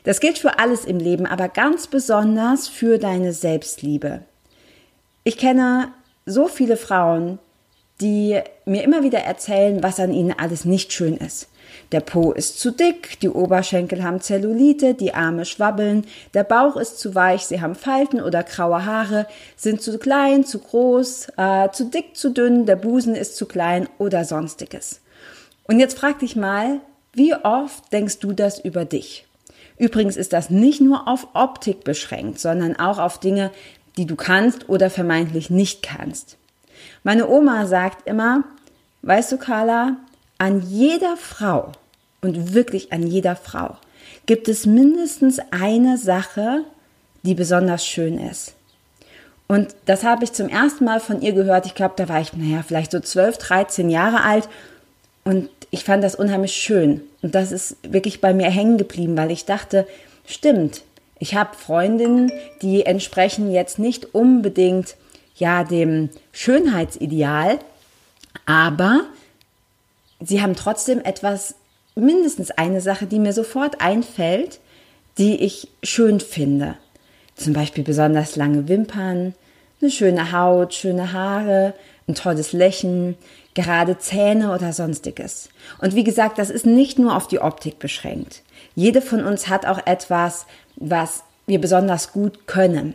Das 0.04 0.20
gilt 0.20 0.38
für 0.38 0.60
alles 0.60 0.84
im 0.84 0.98
Leben, 0.98 1.26
aber 1.26 1.48
ganz 1.48 1.88
besonders 1.88 2.68
für 2.68 2.98
deine 2.98 3.32
Selbstliebe. 3.32 4.22
Ich 5.24 5.36
kenne 5.36 5.92
so 6.26 6.46
viele 6.46 6.76
Frauen, 6.76 7.40
die 8.00 8.40
mir 8.64 8.82
immer 8.82 9.02
wieder 9.02 9.20
erzählen, 9.20 9.82
was 9.82 10.00
an 10.00 10.12
ihnen 10.12 10.34
alles 10.36 10.64
nicht 10.64 10.92
schön 10.92 11.16
ist. 11.16 11.48
Der 11.92 12.00
Po 12.00 12.32
ist 12.32 12.60
zu 12.60 12.70
dick, 12.70 13.18
die 13.20 13.28
Oberschenkel 13.28 14.04
haben 14.04 14.20
Zellulite, 14.20 14.94
die 14.94 15.12
Arme 15.12 15.44
schwabbeln, 15.44 16.06
der 16.34 16.44
Bauch 16.44 16.76
ist 16.76 16.98
zu 17.00 17.14
weich, 17.14 17.42
sie 17.46 17.60
haben 17.60 17.74
Falten 17.74 18.20
oder 18.20 18.42
graue 18.44 18.84
Haare, 18.84 19.26
sind 19.56 19.82
zu 19.82 19.98
klein, 19.98 20.44
zu 20.44 20.60
groß, 20.60 21.28
äh, 21.36 21.70
zu 21.70 21.86
dick, 21.86 22.16
zu 22.16 22.30
dünn, 22.30 22.66
der 22.66 22.76
Busen 22.76 23.14
ist 23.14 23.36
zu 23.36 23.46
klein 23.46 23.88
oder 23.98 24.24
sonstiges. 24.24 25.00
Und 25.64 25.80
jetzt 25.80 25.98
frag 25.98 26.20
dich 26.20 26.36
mal, 26.36 26.80
wie 27.12 27.34
oft 27.34 27.92
denkst 27.92 28.20
du 28.20 28.32
das 28.32 28.60
über 28.60 28.84
dich? 28.84 29.26
Übrigens 29.76 30.16
ist 30.16 30.32
das 30.32 30.50
nicht 30.50 30.80
nur 30.80 31.08
auf 31.08 31.28
Optik 31.34 31.84
beschränkt, 31.84 32.38
sondern 32.38 32.76
auch 32.76 32.98
auf 32.98 33.18
Dinge, 33.18 33.50
die 33.96 34.06
du 34.06 34.14
kannst 34.14 34.68
oder 34.68 34.90
vermeintlich 34.90 35.50
nicht 35.50 35.82
kannst. 35.82 36.36
Meine 37.02 37.28
Oma 37.28 37.66
sagt 37.66 38.06
immer, 38.06 38.44
weißt 39.02 39.32
du, 39.32 39.38
Carla, 39.38 39.96
an 40.38 40.60
jeder 40.62 41.16
Frau 41.16 41.72
und 42.20 42.54
wirklich 42.54 42.92
an 42.92 43.06
jeder 43.06 43.36
Frau 43.36 43.76
gibt 44.26 44.48
es 44.48 44.66
mindestens 44.66 45.40
eine 45.50 45.96
Sache, 45.98 46.64
die 47.22 47.34
besonders 47.34 47.86
schön 47.86 48.18
ist. 48.18 48.54
Und 49.48 49.74
das 49.86 50.04
habe 50.04 50.24
ich 50.24 50.32
zum 50.32 50.48
ersten 50.48 50.84
Mal 50.84 51.00
von 51.00 51.22
ihr 51.22 51.32
gehört. 51.32 51.66
Ich 51.66 51.74
glaube, 51.74 51.94
da 51.96 52.08
war 52.08 52.20
ich, 52.20 52.34
naja, 52.34 52.62
vielleicht 52.64 52.92
so 52.92 53.00
12, 53.00 53.38
13 53.38 53.90
Jahre 53.90 54.22
alt. 54.22 54.48
Und 55.24 55.48
ich 55.70 55.84
fand 55.84 56.04
das 56.04 56.14
unheimlich 56.14 56.52
schön. 56.52 57.02
Und 57.22 57.34
das 57.34 57.50
ist 57.50 57.76
wirklich 57.82 58.20
bei 58.20 58.32
mir 58.32 58.48
hängen 58.48 58.78
geblieben, 58.78 59.16
weil 59.16 59.30
ich 59.30 59.46
dachte, 59.46 59.86
stimmt, 60.24 60.82
ich 61.18 61.34
habe 61.34 61.56
Freundinnen, 61.56 62.30
die 62.62 62.86
entsprechen 62.86 63.50
jetzt 63.50 63.78
nicht 63.78 64.14
unbedingt 64.14 64.94
ja 65.40 65.64
dem 65.64 66.10
Schönheitsideal, 66.32 67.58
aber 68.46 69.04
sie 70.20 70.40
haben 70.40 70.54
trotzdem 70.54 71.00
etwas, 71.00 71.56
mindestens 71.96 72.50
eine 72.52 72.80
Sache, 72.80 73.06
die 73.06 73.18
mir 73.18 73.32
sofort 73.32 73.80
einfällt, 73.80 74.60
die 75.18 75.36
ich 75.36 75.68
schön 75.82 76.20
finde. 76.20 76.76
Zum 77.34 77.52
Beispiel 77.52 77.84
besonders 77.84 78.36
lange 78.36 78.68
Wimpern, 78.68 79.34
Eine 79.82 79.90
schöne 79.90 80.32
Haut, 80.32 80.74
schöne 80.74 81.12
Haare, 81.12 81.72
ein 82.06 82.14
tolles 82.14 82.52
Lächeln, 82.52 83.16
gerade 83.54 83.98
Zähne 83.98 84.52
oder 84.54 84.74
sonstiges. 84.74 85.48
Und 85.80 85.94
wie 85.94 86.04
gesagt, 86.04 86.38
das 86.38 86.50
ist 86.50 86.66
nicht 86.66 86.98
nur 86.98 87.16
auf 87.16 87.28
die 87.28 87.40
Optik 87.40 87.78
beschränkt. 87.78 88.42
Jede 88.74 89.00
von 89.00 89.24
uns 89.24 89.48
hat 89.48 89.64
auch 89.64 89.86
etwas, 89.86 90.46
was 90.76 91.24
wir 91.46 91.60
besonders 91.60 92.12
gut 92.12 92.46
können. 92.46 92.94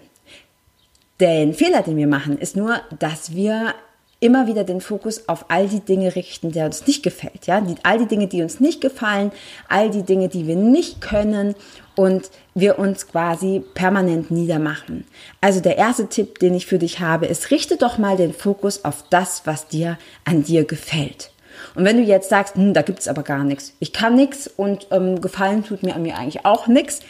Den 1.20 1.54
Fehler, 1.54 1.82
den 1.82 1.96
wir 1.98 2.08
machen, 2.08 2.38
ist 2.38 2.58
nur, 2.58 2.82
dass 3.00 3.34
wir 3.34 3.74
immer 4.20 4.48
wieder 4.48 4.64
den 4.64 4.82
Fokus 4.82 5.30
auf 5.30 5.46
all 5.50 5.68
die 5.68 5.82
Dinge 5.82 6.16
richten, 6.16 6.52
der 6.52 6.66
uns 6.66 6.88
nicht 6.88 7.04
gefällt, 7.04 7.48
ja, 7.48 7.62
all 7.84 8.00
die 8.00 8.08
Dinge, 8.08 8.28
die 8.28 8.42
uns 8.42 8.60
nicht 8.60 8.82
gefallen, 8.82 9.32
all 9.68 9.90
die 9.90 10.04
Dinge, 10.04 10.30
die 10.30 10.48
wir 10.48 10.56
nicht 10.56 11.02
können 11.02 11.54
und 11.96 12.32
wir 12.54 12.80
uns 12.80 13.08
quasi 13.08 13.64
permanent 13.74 14.32
niedermachen. 14.32 15.06
Also 15.42 15.60
der 15.60 15.78
erste 15.78 16.08
Tipp, 16.08 16.40
den 16.40 16.56
ich 16.56 16.66
für 16.66 16.80
dich 16.80 17.00
habe, 17.02 17.28
ist, 17.28 17.52
richte 17.52 17.78
doch 17.78 17.98
mal 17.98 18.18
den 18.18 18.34
Fokus 18.34 18.84
auf 18.84 19.04
das, 19.10 19.44
was 19.46 19.68
dir 19.68 19.98
an 20.24 20.44
dir 20.44 20.66
gefällt. 20.66 21.32
Und 21.76 21.86
wenn 21.86 21.98
du 21.98 22.04
jetzt 22.04 22.30
sagst, 22.30 22.56
hm, 22.56 22.74
da 22.74 22.82
gibt's 22.82 23.08
aber 23.08 23.24
gar 23.24 23.44
nichts, 23.44 23.74
ich 23.80 23.94
kann 23.94 24.16
nichts 24.16 24.48
und 24.48 24.88
ähm, 24.92 25.22
gefallen 25.22 25.64
tut 25.64 25.84
mir 25.84 25.96
an 25.96 26.02
mir 26.02 26.18
eigentlich 26.18 26.46
auch 26.46 26.68
nichts, 26.68 27.02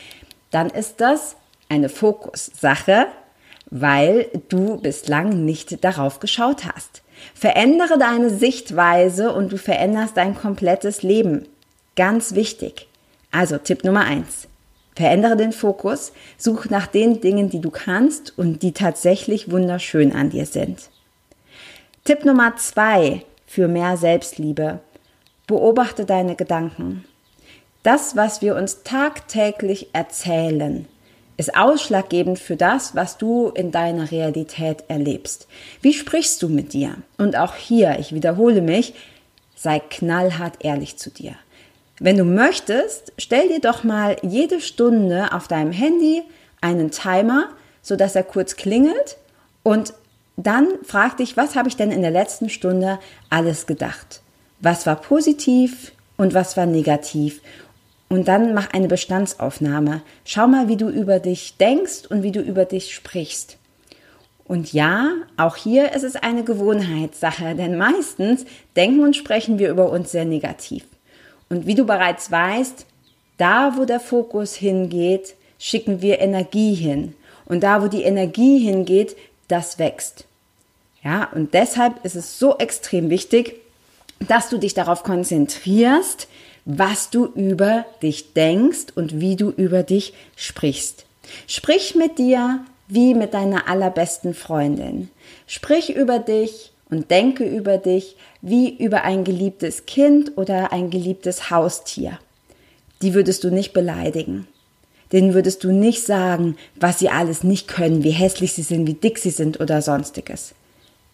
dann 0.52 0.70
ist 0.70 1.02
das 1.02 1.36
eine 1.70 1.90
Fokussache, 1.90 3.08
weil 3.72 4.28
du 4.50 4.78
bislang 4.78 5.46
nicht 5.46 5.84
darauf 5.84 6.20
geschaut 6.20 6.66
hast. 6.66 7.02
Verändere 7.34 7.98
deine 7.98 8.30
Sichtweise 8.30 9.32
und 9.32 9.52
du 9.52 9.58
veränderst 9.58 10.18
dein 10.18 10.36
komplettes 10.36 11.02
Leben. 11.04 11.48
Ganz 11.96 12.36
wichtig. 12.36 12.88
Also 13.32 13.58
Tipp 13.58 13.84
Nummer 13.84 14.06
eins. 14.06 14.48
Verändere 14.96 15.36
den 15.36 15.52
Fokus, 15.52 16.14
such 16.38 16.70
nach 16.70 16.88
den 16.88 17.20
Dingen, 17.20 17.50
die 17.50 17.60
du 17.60 17.70
kannst 17.70 18.38
und 18.38 18.62
die 18.62 18.72
tatsächlich 18.72 19.52
wunderschön 19.52 20.14
an 20.14 20.30
dir 20.30 20.46
sind. 20.46 20.90
Tipp 22.06 22.24
Nummer 22.24 22.56
zwei 22.56 23.26
für 23.46 23.68
mehr 23.68 23.98
Selbstliebe. 23.98 24.80
Beobachte 25.48 26.06
deine 26.06 26.36
Gedanken. 26.36 27.04
Das, 27.84 28.16
was 28.16 28.42
wir 28.42 28.56
uns 28.56 28.84
tagtäglich 28.84 29.90
erzählen, 29.94 30.88
ist 31.38 31.56
ausschlaggebend 31.56 32.40
für 32.40 32.56
das, 32.56 32.96
was 32.96 33.18
du 33.18 33.50
in 33.50 33.72
deiner 33.72 34.12
Realität 34.12 34.86
erlebst. 34.88 35.48
Wie 35.82 35.94
sprichst 35.94 36.42
du 36.42 36.50
mit 36.50 36.74
dir? 36.74 36.96
Und 37.18 37.36
auch 37.36 37.56
hier, 37.56 37.98
ich 38.00 38.14
wiederhole 38.14 38.62
mich, 38.62 38.94
sei 39.56 39.80
knallhart 39.80 40.64
ehrlich 40.64 40.98
zu 40.98 41.10
dir. 41.10 41.36
Wenn 42.00 42.18
du 42.18 42.26
möchtest, 42.26 43.14
stell 43.18 43.48
dir 43.48 43.62
doch 43.62 43.84
mal 43.84 44.18
jede 44.22 44.60
Stunde 44.62 45.32
auf 45.32 45.48
deinem 45.48 45.72
Handy 45.72 46.24
einen 46.62 46.92
Timer, 46.92 47.50
sodass 47.82 48.16
er 48.16 48.24
kurz 48.24 48.56
klingelt 48.56 49.18
und 49.64 49.94
dann 50.38 50.68
frag 50.84 51.18
dich, 51.18 51.38
was 51.38 51.56
habe 51.56 51.70
ich 51.70 51.78
denn 51.78 51.92
in 51.92 52.02
der 52.02 52.12
letzten 52.12 52.50
Stunde 52.50 53.00
alles 53.30 53.68
gedacht? 53.68 54.22
Was 54.60 54.86
war 54.86 54.98
positiv 54.98 55.94
und 56.18 56.34
was 56.34 56.58
war 56.58 56.66
negativ? 56.66 57.42
Und 58.10 58.28
dann 58.28 58.54
mach 58.54 58.72
eine 58.72 58.88
Bestandsaufnahme. 58.88 60.02
Schau 60.24 60.48
mal, 60.48 60.68
wie 60.68 60.78
du 60.78 60.90
über 60.90 61.20
dich 61.20 61.58
denkst 61.58 62.06
und 62.10 62.24
wie 62.24 62.32
du 62.32 62.40
über 62.40 62.66
dich 62.66 62.94
sprichst. 62.94 63.58
Und 64.46 64.74
ja, 64.74 65.12
auch 65.38 65.56
hier 65.56 65.94
ist 65.94 66.04
es 66.04 66.16
eine 66.16 66.44
Gewohnheitssache, 66.44 67.56
denn 67.56 67.78
meistens 67.78 68.46
denken 68.76 69.02
und 69.02 69.16
sprechen 69.16 69.58
wir 69.58 69.70
über 69.70 69.90
uns 69.90 70.12
sehr 70.12 70.26
negativ. 70.26 70.86
Und 71.50 71.66
wie 71.66 71.74
du 71.74 71.86
bereits 71.86 72.32
weißt, 72.32 72.86
da 73.38 73.74
wo 73.76 73.86
der 73.86 74.00
Fokus 74.00 74.56
hingeht, 74.56 75.36
schicken 75.58 76.02
wir 76.02 76.20
Energie 76.20 76.76
hin. 76.76 77.16
Und 77.46 77.64
da 77.64 77.82
wo 77.82 77.88
die 77.88 78.04
Energie 78.04 78.60
hingeht, 78.60 79.16
das 79.48 79.80
wächst. 79.80 80.26
Ja, 81.04 81.30
und 81.34 81.54
deshalb 81.54 82.04
ist 82.04 82.16
es 82.16 82.40
so 82.40 82.58
extrem 82.58 83.10
wichtig, 83.10 83.56
dass 84.28 84.50
du 84.50 84.58
dich 84.58 84.74
darauf 84.74 85.04
konzentrierst, 85.04 86.28
was 86.66 87.12
du 87.12 87.26
über 87.26 87.86
dich 88.02 88.34
denkst 88.34 88.88
und 88.96 89.20
wie 89.20 89.36
du 89.36 89.52
über 89.52 89.84
dich 89.84 90.14
sprichst. 90.36 91.06
Sprich 91.48 91.96
mit 91.96 92.18
dir 92.18 92.66
wie 92.88 93.14
mit 93.14 93.34
deiner 93.34 93.68
allerbesten 93.68 94.34
Freundin. 94.34 95.10
Sprich 95.48 95.96
über 95.96 96.20
dich 96.20 96.72
und 96.90 97.10
denke 97.10 97.44
über 97.46 97.78
dich 97.78 98.16
wie 98.42 98.76
über 98.78 99.04
ein 99.04 99.24
geliebtes 99.24 99.86
Kind 99.86 100.38
oder 100.38 100.72
ein 100.72 100.90
geliebtes 100.90 101.50
Haustier. 101.50 102.20
Die 103.02 103.14
würdest 103.14 103.44
du 103.44 103.50
nicht 103.50 103.74
beleidigen. 103.74 104.48
Denen 105.12 105.34
würdest 105.34 105.64
du 105.64 105.72
nicht 105.72 106.04
sagen, 106.04 106.58
was 106.76 107.00
sie 107.00 107.10
alles 107.10 107.44
nicht 107.44 107.68
können, 107.68 108.04
wie 108.04 108.12
hässlich 108.12 108.54
sie 108.54 108.64
sind, 108.64 108.88
wie 108.88 108.94
dick 108.94 109.20
sie 109.20 109.30
sind 109.30 109.60
oder 109.60 109.82
sonstiges. 109.82 110.56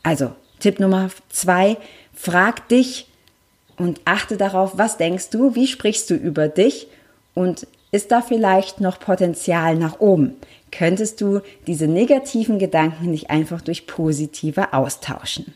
Also, 0.04 0.32
Tipp 0.60 0.80
Nummer 0.80 1.10
zwei, 1.30 1.78
frag 2.14 2.68
dich, 2.70 3.08
und 3.82 4.02
achte 4.06 4.38
darauf, 4.38 4.78
was 4.78 4.98
denkst 4.98 5.30
du, 5.30 5.56
wie 5.56 5.68
sprichst 5.68 6.10
du 6.10 6.16
über 6.16 6.48
dich 6.48 6.88
und 7.34 7.68
ist 7.92 8.12
da 8.12 8.22
vielleicht 8.22 8.80
noch 8.80 9.00
Potenzial 9.00 9.76
nach 9.76 10.00
oben? 10.00 10.36
Könntest 10.72 11.20
du 11.20 11.42
diese 11.68 11.88
negativen 11.88 12.60
Gedanken 12.60 13.12
nicht 13.12 13.30
einfach 13.30 13.62
durch 13.62 13.88
positive 13.88 14.74
austauschen? 14.74 15.54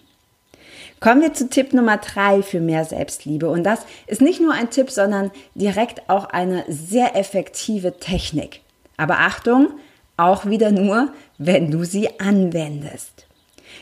Kommen 0.99 1.21
wir 1.21 1.33
zu 1.33 1.49
Tipp 1.49 1.73
Nummer 1.73 1.97
drei 1.97 2.41
für 2.41 2.59
mehr 2.59 2.83
Selbstliebe. 2.83 3.49
Und 3.49 3.63
das 3.63 3.81
ist 4.07 4.21
nicht 4.21 4.41
nur 4.41 4.53
ein 4.53 4.69
Tipp, 4.69 4.89
sondern 4.89 5.31
direkt 5.53 6.09
auch 6.09 6.25
eine 6.25 6.65
sehr 6.67 7.15
effektive 7.15 7.99
Technik. 7.99 8.61
Aber 8.97 9.19
Achtung, 9.19 9.69
auch 10.17 10.45
wieder 10.45 10.71
nur, 10.71 11.09
wenn 11.37 11.69
du 11.69 11.83
sie 11.83 12.19
anwendest. 12.19 13.27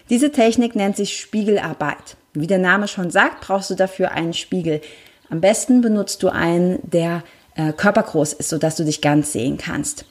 Diese 0.09 0.31
Technik 0.31 0.75
nennt 0.75 0.97
sich 0.97 1.19
Spiegelarbeit. 1.19 2.17
Wie 2.33 2.47
der 2.47 2.59
Name 2.59 2.87
schon 2.87 3.11
sagt, 3.11 3.41
brauchst 3.41 3.69
du 3.69 3.75
dafür 3.75 4.11
einen 4.11 4.33
Spiegel. 4.33 4.81
Am 5.29 5.41
besten 5.41 5.81
benutzt 5.81 6.23
du 6.23 6.29
einen, 6.29 6.79
der 6.83 7.23
äh, 7.55 7.73
körpergroß 7.73 8.33
ist, 8.33 8.49
sodass 8.49 8.75
du 8.75 8.85
dich 8.85 9.01
ganz 9.01 9.31
sehen 9.31 9.57
kannst. 9.57 10.05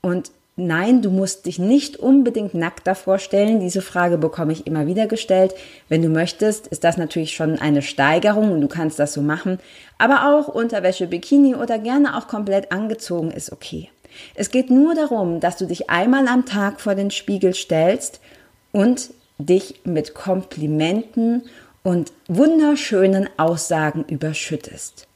Und 0.00 0.30
nein, 0.56 1.02
du 1.02 1.10
musst 1.10 1.46
dich 1.46 1.58
nicht 1.58 1.96
unbedingt 1.96 2.54
nackt 2.54 2.86
davor 2.86 3.18
stellen. 3.18 3.60
Diese 3.60 3.82
Frage 3.82 4.18
bekomme 4.18 4.52
ich 4.52 4.66
immer 4.66 4.86
wieder 4.86 5.06
gestellt. 5.06 5.54
Wenn 5.88 6.02
du 6.02 6.08
möchtest, 6.08 6.66
ist 6.66 6.84
das 6.84 6.96
natürlich 6.96 7.34
schon 7.34 7.58
eine 7.58 7.82
Steigerung 7.82 8.52
und 8.52 8.60
du 8.60 8.68
kannst 8.68 8.98
das 8.98 9.12
so 9.12 9.22
machen. 9.22 9.58
Aber 9.98 10.34
auch 10.34 10.48
Unterwäsche, 10.48 11.06
Bikini 11.06 11.54
oder 11.54 11.78
gerne 11.78 12.16
auch 12.16 12.28
komplett 12.28 12.72
angezogen 12.72 13.30
ist 13.30 13.52
okay. 13.52 13.90
Es 14.34 14.50
geht 14.50 14.70
nur 14.70 14.94
darum, 14.94 15.40
dass 15.40 15.56
du 15.56 15.66
dich 15.66 15.90
einmal 15.90 16.26
am 16.28 16.44
Tag 16.44 16.80
vor 16.80 16.94
den 16.94 17.10
Spiegel 17.10 17.54
stellst 17.54 18.20
und 18.72 19.10
dich 19.38 19.80
mit 19.84 20.14
Komplimenten 20.14 21.44
und 21.82 22.12
wunderschönen 22.26 23.28
Aussagen 23.38 24.04
überschüttest. 24.08 25.06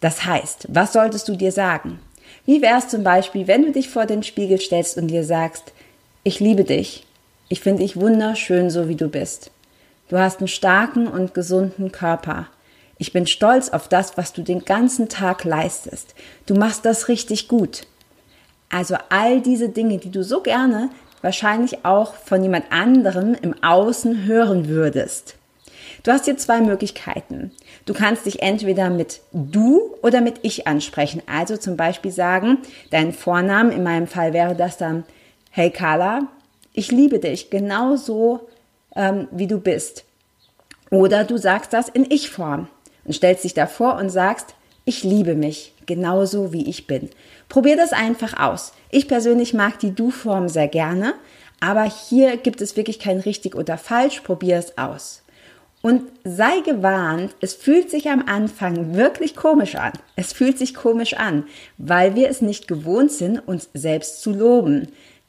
Das 0.00 0.24
heißt, 0.24 0.68
was 0.70 0.92
solltest 0.92 1.28
du 1.28 1.36
dir 1.36 1.52
sagen? 1.52 1.98
Wie 2.46 2.60
wäre 2.60 2.78
es 2.78 2.88
zum 2.88 3.04
Beispiel, 3.04 3.46
wenn 3.46 3.62
du 3.62 3.72
dich 3.72 3.88
vor 3.88 4.06
den 4.06 4.22
Spiegel 4.22 4.60
stellst 4.60 4.98
und 4.98 5.08
dir 5.08 5.24
sagst, 5.24 5.72
ich 6.24 6.40
liebe 6.40 6.64
dich, 6.64 7.06
ich 7.48 7.60
finde 7.60 7.82
dich 7.82 7.96
wunderschön, 7.96 8.70
so 8.70 8.88
wie 8.88 8.96
du 8.96 9.08
bist. 9.08 9.50
Du 10.08 10.18
hast 10.18 10.40
einen 10.40 10.48
starken 10.48 11.06
und 11.06 11.34
gesunden 11.34 11.92
Körper. 11.92 12.48
Ich 12.98 13.12
bin 13.12 13.26
stolz 13.26 13.70
auf 13.70 13.88
das, 13.88 14.16
was 14.16 14.32
du 14.32 14.42
den 14.42 14.64
ganzen 14.64 15.08
Tag 15.08 15.44
leistest. 15.44 16.14
Du 16.46 16.54
machst 16.54 16.84
das 16.84 17.08
richtig 17.08 17.48
gut. 17.48 17.86
Also 18.70 18.96
all 19.08 19.40
diese 19.40 19.68
Dinge, 19.68 19.98
die 19.98 20.10
du 20.10 20.22
so 20.24 20.40
gerne 20.40 20.90
wahrscheinlich 21.24 21.84
auch 21.84 22.14
von 22.14 22.42
jemand 22.42 22.70
anderem 22.70 23.34
im 23.40 23.54
Außen 23.64 24.24
hören 24.26 24.68
würdest. 24.68 25.36
Du 26.02 26.12
hast 26.12 26.26
hier 26.26 26.36
zwei 26.36 26.60
Möglichkeiten. 26.60 27.50
Du 27.86 27.94
kannst 27.94 28.26
dich 28.26 28.42
entweder 28.42 28.90
mit 28.90 29.22
du 29.32 29.96
oder 30.02 30.20
mit 30.20 30.40
ich 30.42 30.66
ansprechen. 30.66 31.22
Also 31.26 31.56
zum 31.56 31.78
Beispiel 31.78 32.10
sagen, 32.10 32.58
dein 32.90 33.14
Vornamen, 33.14 33.72
in 33.72 33.82
meinem 33.82 34.06
Fall 34.06 34.34
wäre 34.34 34.54
das 34.54 34.76
dann, 34.76 35.04
hey 35.50 35.70
Carla, 35.70 36.28
ich 36.74 36.92
liebe 36.92 37.18
dich 37.18 37.48
genauso, 37.48 38.48
ähm, 38.94 39.26
wie 39.30 39.46
du 39.46 39.58
bist. 39.58 40.04
Oder 40.90 41.24
du 41.24 41.38
sagst 41.38 41.72
das 41.72 41.88
in 41.88 42.04
Ich-Form 42.10 42.68
und 43.04 43.14
stellst 43.14 43.44
dich 43.44 43.54
davor 43.54 43.96
und 43.96 44.10
sagst, 44.10 44.54
ich 44.84 45.02
liebe 45.02 45.34
mich 45.34 45.72
genauso 45.86 46.52
wie 46.52 46.68
ich 46.68 46.86
bin. 46.86 47.10
Probier 47.48 47.76
das 47.76 47.92
einfach 47.92 48.38
aus. 48.38 48.72
Ich 48.90 49.08
persönlich 49.08 49.54
mag 49.54 49.78
die 49.78 49.94
Du-Form 49.94 50.48
sehr 50.48 50.68
gerne, 50.68 51.14
aber 51.60 51.84
hier 51.84 52.36
gibt 52.36 52.60
es 52.60 52.76
wirklich 52.76 52.98
kein 52.98 53.20
richtig 53.20 53.54
oder 53.54 53.78
falsch. 53.78 54.20
Probier 54.20 54.56
es 54.56 54.76
aus. 54.76 55.22
Und 55.82 56.04
sei 56.24 56.60
gewarnt, 56.60 57.34
es 57.40 57.52
fühlt 57.52 57.90
sich 57.90 58.08
am 58.08 58.24
Anfang 58.26 58.94
wirklich 58.94 59.36
komisch 59.36 59.74
an. 59.74 59.92
Es 60.16 60.32
fühlt 60.32 60.56
sich 60.58 60.74
komisch 60.74 61.14
an, 61.14 61.44
weil 61.76 62.14
wir 62.14 62.30
es 62.30 62.40
nicht 62.40 62.68
gewohnt 62.68 63.12
sind, 63.12 63.46
uns 63.46 63.68
selbst 63.74 64.22
zu 64.22 64.32
loben. 64.32 64.88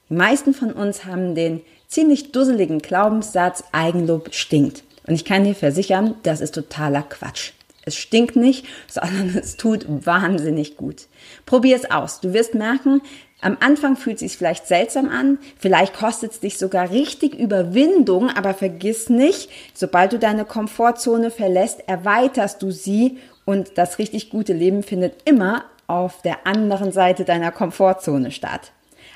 Die 0.10 0.14
meisten 0.14 0.54
von 0.54 0.72
uns 0.72 1.04
haben 1.04 1.36
den 1.36 1.62
ziemlich 1.88 2.32
dusseligen 2.32 2.80
Glaubenssatz, 2.80 3.66
Eigenlob 3.74 4.34
stinkt. 4.34 4.84
Und 5.06 5.16
ich 5.16 5.26
kann 5.26 5.44
dir 5.44 5.56
versichern, 5.56 6.16
das 6.24 6.40
ist 6.40 6.56
totaler 6.56 7.04
Quatsch. 7.04 7.52
Es 7.86 7.96
stinkt 7.96 8.36
nicht, 8.36 8.66
sondern 8.88 9.36
es 9.38 9.58
tut 9.58 9.86
wahnsinnig 9.88 10.78
gut. 10.78 11.08
Probier 11.46 11.76
es 11.76 11.90
aus. 11.90 12.20
Du 12.22 12.34
wirst 12.34 12.56
merken, 12.56 13.02
Am 13.42 13.58
Anfang 13.60 13.96
fühlt 13.96 14.16
es 14.16 14.22
sich 14.22 14.38
vielleicht 14.38 14.66
seltsam 14.66 15.08
an, 15.10 15.38
vielleicht 15.60 15.94
kostet 15.94 16.32
es 16.32 16.40
dich 16.40 16.58
sogar 16.58 16.90
richtig 16.90 17.36
Überwindung, 17.36 18.30
aber 18.32 18.56
vergiss 18.56 19.10
nicht, 19.10 19.52
sobald 19.74 20.14
du 20.14 20.20
deine 20.20 20.46
Komfortzone 20.46 21.30
verlässt, 21.30 21.84
erweiterst 21.86 22.64
du 22.64 22.72
sie 22.72 23.20
und 23.44 23.78
das 23.78 24.00
richtig 24.00 24.32
gute 24.32 24.54
Leben 24.54 24.82
findet 24.84 25.30
immer 25.30 25.66
auf 25.86 26.22
der 26.24 26.48
anderen 26.48 26.92
Seite 26.92 27.24
deiner 27.24 27.52
Komfortzone 27.52 28.32
statt. 28.32 28.72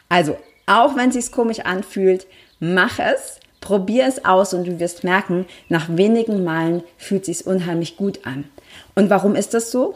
Also, 0.09 0.37
auch 0.67 0.95
wenn 0.95 1.09
es 1.09 1.15
sich 1.15 1.31
komisch 1.31 1.61
anfühlt, 1.61 2.27
mach 2.59 2.99
es, 2.99 3.39
probier 3.61 4.05
es 4.05 4.25
aus 4.25 4.53
und 4.53 4.67
du 4.67 4.79
wirst 4.79 5.03
merken, 5.03 5.45
nach 5.69 5.87
wenigen 5.89 6.43
Malen 6.43 6.83
fühlt 6.97 7.27
es 7.27 7.39
sich 7.39 7.47
unheimlich 7.47 7.97
gut 7.97 8.25
an. 8.25 8.45
Und 8.95 9.09
warum 9.09 9.35
ist 9.35 9.53
das 9.53 9.71
so? 9.71 9.95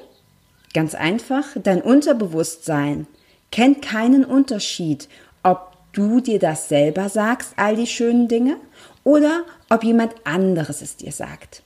Ganz 0.74 0.96
einfach, 0.96 1.46
dein 1.62 1.82
Unterbewusstsein 1.82 3.08
kennt 3.52 3.82
keinen 3.82 4.26
Unterschied, 4.26 5.08
ob 5.44 5.74
du 5.94 6.20
dir 6.20 6.40
das 6.40 6.70
selber 6.70 7.10
sagst, 7.10 7.54
all 7.56 7.76
die 7.76 7.88
schönen 7.88 8.28
Dinge, 8.28 8.58
oder 9.04 9.44
ob 9.70 9.84
jemand 9.84 10.14
anderes 10.24 10.82
es 10.82 10.96
dir 10.96 11.12
sagt. 11.12 11.62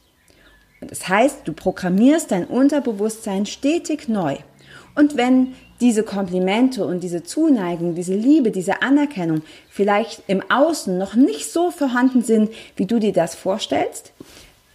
Und 0.81 0.91
das 0.91 1.07
heißt, 1.07 1.41
du 1.45 1.53
programmierst 1.53 2.31
dein 2.31 2.45
Unterbewusstsein 2.45 3.45
stetig 3.45 4.07
neu. 4.07 4.37
Und 4.95 5.15
wenn 5.15 5.55
diese 5.79 6.03
Komplimente 6.03 6.85
und 6.85 7.01
diese 7.01 7.23
Zuneigung, 7.23 7.93
diese 7.93 8.15
Liebe, 8.15 8.49
diese 8.49 8.81
Anerkennung 8.81 9.43
vielleicht 9.69 10.23
im 10.27 10.41
Außen 10.49 10.97
noch 10.97 11.13
nicht 11.13 11.51
so 11.51 11.69
vorhanden 11.69 12.23
sind, 12.23 12.49
wie 12.75 12.87
du 12.87 12.99
dir 12.99 13.13
das 13.13 13.35
vorstellst, 13.35 14.11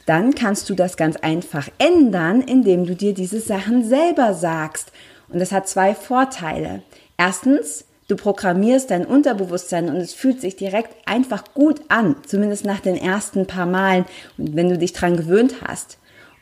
dann 0.06 0.34
kannst 0.34 0.68
du 0.68 0.74
das 0.74 0.96
ganz 0.96 1.16
einfach 1.16 1.68
ändern, 1.78 2.40
indem 2.40 2.86
du 2.86 2.94
dir 2.94 3.14
diese 3.14 3.40
Sachen 3.40 3.84
selber 3.84 4.34
sagst. 4.34 4.92
Und 5.28 5.38
das 5.38 5.52
hat 5.52 5.68
zwei 5.68 5.94
Vorteile. 5.94 6.82
Erstens, 7.16 7.84
du 8.08 8.16
programmierst 8.16 8.90
dein 8.90 9.06
Unterbewusstsein 9.06 9.88
und 9.88 9.96
es 9.96 10.12
fühlt 10.12 10.40
sich 10.40 10.56
direkt 10.56 10.96
einfach 11.06 11.44
gut 11.54 11.80
an, 11.88 12.16
zumindest 12.26 12.64
nach 12.64 12.80
den 12.80 12.96
ersten 12.96 13.46
paar 13.46 13.66
Malen 13.66 14.04
und 14.36 14.56
wenn 14.56 14.68
du 14.68 14.78
dich 14.78 14.92
dran 14.92 15.16
gewöhnt 15.16 15.56
hast. 15.66 15.98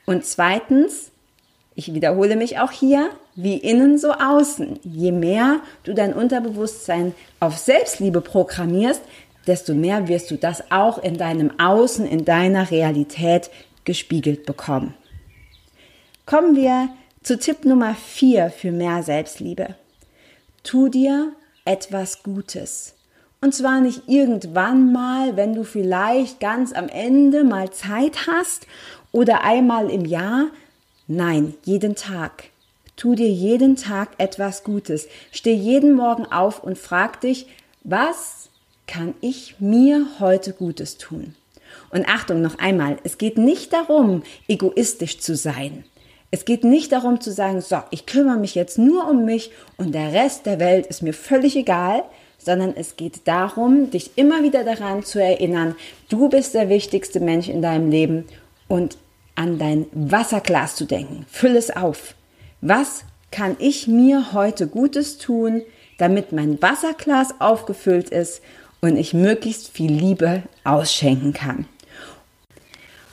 Und 0.07 0.25
zweitens, 0.25 1.11
ich 1.75 1.95
wiederhole 1.95 2.37
mich 2.37 2.59
auch 2.59 2.73
hier, 2.73 3.11
wie 3.37 3.57
innen 3.57 3.97
so 3.97 4.13
außen. 4.13 4.81
Je 4.83 5.13
mehr 5.13 5.61
du 5.85 5.95
dein 5.95 6.13
Unterbewusstsein 6.13 7.15
auf 7.39 7.59
Selbstliebe 7.59 8.21
programmierst, 8.21 9.03
desto 9.47 9.75
mehr 9.75 10.09
wirst 10.09 10.31
du 10.31 10.37
das 10.37 10.71
auch 10.71 10.99
in 10.99 11.17
deinem 11.17 11.59
Außen, 11.59 12.07
in 12.07 12.25
deiner 12.25 12.71
Realität 12.71 13.51
gespiegelt 13.85 14.47
bekommen. 14.47 14.95
Kommen 16.27 16.55
wir 16.55 16.91
zu 17.23 17.39
Tipp 17.39 17.65
Nummer 17.65 17.95
4 17.95 18.51
für 18.51 18.73
mehr 18.73 19.03
Selbstliebe. 19.03 19.75
Tu 20.63 20.89
dir 20.89 21.33
etwas 21.65 22.23
Gutes. 22.23 22.95
Und 23.41 23.55
zwar 23.55 23.81
nicht 23.81 24.03
irgendwann 24.07 24.93
mal, 24.93 25.37
wenn 25.37 25.55
du 25.55 25.65
vielleicht 25.65 26.41
ganz 26.41 26.73
am 26.73 26.89
Ende 26.89 27.43
mal 27.43 27.71
Zeit 27.71 28.27
hast 28.27 28.67
oder 29.13 29.45
einmal 29.45 29.91
im 29.91 30.05
Jahr. 30.05 30.49
Nein, 31.07 31.55
jeden 31.65 31.97
Tag. 31.97 32.45
Tu 32.97 33.15
dir 33.15 33.31
jeden 33.31 33.77
Tag 33.77 34.11
etwas 34.19 34.63
Gutes. 34.63 35.09
Steh 35.33 35.55
jeden 35.55 35.95
Morgen 35.95 36.27
auf 36.27 36.63
und 36.63 36.77
frag 36.77 37.23
dich, 37.23 37.47
was 37.83 38.50
kann 38.91 39.15
ich 39.21 39.61
mir 39.61 40.05
heute 40.19 40.53
Gutes 40.53 40.99
tun? 40.99 41.35
Und 41.91 42.09
Achtung 42.09 42.43
noch 42.43 42.59
einmal, 42.59 42.97
es 43.05 43.19
geht 43.19 43.39
nicht 43.39 43.73
darum, 43.73 44.25
egoistisch 44.49 45.21
zu 45.21 45.37
sein. 45.37 45.85
Es 46.33 46.45
geht 46.45 46.65
nicht 46.65 46.91
darum 46.91 47.21
zu 47.21 47.31
sagen, 47.31 47.61
so, 47.61 47.79
ich 47.93 48.07
kümmere 48.07 48.37
mich 48.37 48.57
jetzt 48.57 48.79
nur 48.79 49.09
um 49.09 49.25
mich 49.25 49.53
und 49.77 49.95
der 49.95 50.13
Rest 50.13 50.47
der 50.47 50.59
Welt 50.59 50.87
ist 50.87 51.03
mir 51.03 51.15
völlig 51.15 51.55
egal, 51.55 52.03
sondern 52.39 52.75
es 52.75 52.97
geht 52.97 53.29
darum, 53.29 53.91
dich 53.91 54.13
immer 54.17 54.43
wieder 54.43 54.65
daran 54.65 55.05
zu 55.05 55.23
erinnern, 55.23 55.77
du 56.09 56.29
bist 56.29 56.55
der 56.55 56.69
wichtigste 56.69 57.21
Mensch 57.21 57.49
in 57.49 57.63
deinem 57.63 57.91
Leben 57.91 58.25
und 58.67 58.97
an 59.37 59.59
dein 59.59 59.87
Wasserglas 59.93 60.75
zu 60.75 60.85
denken. 60.85 61.27
Füll 61.29 61.57
es 61.57 61.71
auf. 61.71 62.15
Was 62.61 63.05
kann 63.31 63.57
ich 63.61 63.87
mir 63.87 64.33
heute 64.33 64.67
Gutes 64.67 65.19
tun, 65.19 65.63
damit 65.99 66.33
mein 66.33 66.61
Wasserglas 66.61 67.41
aufgefüllt 67.41 68.11
ist 68.11 68.43
und 68.81 68.97
ich 68.97 69.15
möglichst 69.15 69.69
viel 69.69 69.93
Liebe 69.93 70.43
ausschenken 70.65 71.33
kann? 71.33 71.67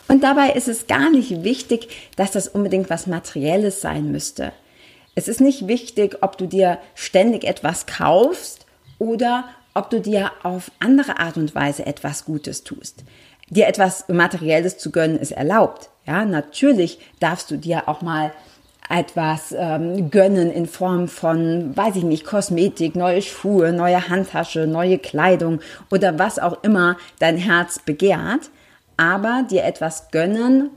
Und 0.08 0.24
dabei 0.24 0.52
ist 0.52 0.68
es 0.68 0.88
gar 0.88 1.10
nicht 1.10 1.44
wichtig, 1.44 1.90
dass 2.16 2.32
das 2.32 2.48
unbedingt 2.48 2.90
was 2.90 3.08
Materielles 3.08 3.82
sein 3.82 4.12
müsste. 4.12 4.54
Es 5.16 5.28
ist 5.28 5.42
nicht 5.42 5.68
wichtig, 5.68 6.18
ob 6.22 6.38
du 6.38 6.46
dir 6.48 6.78
ständig 6.96 7.44
etwas 7.44 7.86
kaufst 7.88 8.66
oder 9.00 9.46
ob 9.74 9.90
du 9.90 10.00
dir 10.00 10.32
auf 10.44 10.72
andere 10.80 11.20
Art 11.20 11.38
und 11.38 11.54
Weise 11.56 11.86
etwas 11.86 12.26
Gutes 12.26 12.64
tust. 12.64 13.04
Dir 13.50 13.68
etwas 13.68 14.08
Materielles 14.10 14.78
zu 14.78 14.92
gönnen 14.92 15.20
ist 15.20 15.32
erlaubt. 15.32 15.90
Ja, 16.06 16.26
natürlich 16.26 17.00
darfst 17.20 17.52
du 17.52 17.58
dir 17.58 17.88
auch 17.88 18.02
mal 18.02 18.34
etwas 18.90 19.54
ähm, 19.58 20.10
gönnen 20.10 20.52
in 20.52 20.66
Form 20.66 21.08
von, 21.08 21.76
weiß 21.76 21.96
ich 21.98 22.04
nicht, 22.04 22.26
Kosmetik, 22.26 22.96
neue 22.96 23.22
Schuhe, 23.22 23.74
neue 23.74 24.10
Handtasche, 24.10 24.68
neue 24.68 24.98
Kleidung 24.98 25.60
oder 25.92 26.18
was 26.20 26.40
auch 26.40 26.64
immer 26.64 26.98
dein 27.20 27.38
Herz 27.38 27.80
begehrt. 27.80 28.50
Aber 28.98 29.46
dir 29.50 29.64
etwas 29.64 30.10
gönnen 30.12 30.72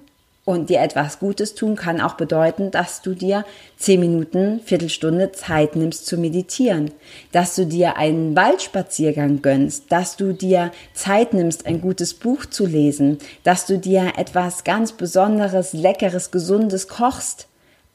und 0.45 0.71
dir 0.71 0.81
etwas 0.81 1.19
Gutes 1.19 1.55
tun 1.55 1.77
kann 1.77 2.01
auch 2.01 2.15
bedeuten, 2.15 2.71
dass 2.71 3.03
du 3.03 3.15
dir 3.15 3.45
zehn 3.77 4.01
Minuten, 4.01 4.61
Viertelstunde 4.65 5.33
Zeit 5.33 5.77
nimmst 5.77 6.07
zu 6.07 6.17
meditieren, 6.17 6.91
dass 7.33 7.55
du 7.55 7.67
dir 7.67 7.97
einen 7.97 8.35
Waldspaziergang 8.37 9.43
gönnst, 9.43 9.93
dass 9.93 10.17
du 10.17 10.33
dir 10.33 10.73
Zeit 10.95 11.35
nimmst, 11.35 11.67
ein 11.67 11.81
gutes 11.81 12.15
Buch 12.15 12.47
zu 12.47 12.67
lesen, 12.67 13.19
dass 13.45 13.67
du 13.67 13.79
dir 13.79 14.13
etwas 14.17 14.65
ganz 14.65 14.93
Besonderes, 14.93 15.73
Leckeres, 15.73 16.31
Gesundes 16.31 16.89
kochst. 16.89 17.47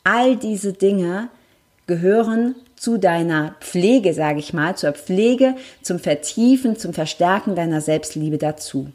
All 0.06 0.36
diese 0.36 0.72
Dinge 0.72 1.30
gehören 1.88 2.54
zu 2.76 2.98
deiner 2.98 3.56
Pflege, 3.60 4.14
sage 4.14 4.38
ich 4.38 4.54
mal, 4.54 4.78
zur 4.78 4.92
Pflege, 4.92 5.56
zum 5.82 5.98
Vertiefen, 5.98 6.78
zum 6.78 6.94
Verstärken 6.94 7.56
deiner 7.56 7.82
Selbstliebe 7.82 8.38
dazu. 8.38 8.92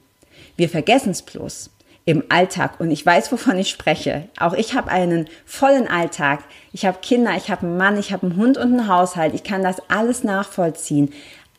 Wir 0.56 0.68
vergessen 0.68 1.10
es 1.10 1.22
bloß 1.22 1.70
im 2.04 2.22
Alltag 2.28 2.78
und 2.78 2.92
ich 2.92 3.04
weiß, 3.04 3.32
wovon 3.32 3.58
ich 3.58 3.70
spreche. 3.70 4.28
Auch 4.38 4.52
ich 4.52 4.74
habe 4.74 4.90
einen 4.90 5.26
vollen 5.44 5.88
Alltag. 5.88 6.44
Ich 6.72 6.86
habe 6.86 6.98
Kinder, 7.02 7.32
ich 7.36 7.50
habe 7.50 7.66
einen 7.66 7.76
Mann, 7.76 7.98
ich 7.98 8.12
habe 8.12 8.28
einen 8.28 8.36
Hund 8.36 8.56
und 8.56 8.78
einen 8.78 8.86
Haushalt. 8.86 9.34
Ich 9.34 9.42
kann 9.42 9.64
das 9.64 9.82
alles 9.88 10.22
nachvollziehen. 10.22 11.12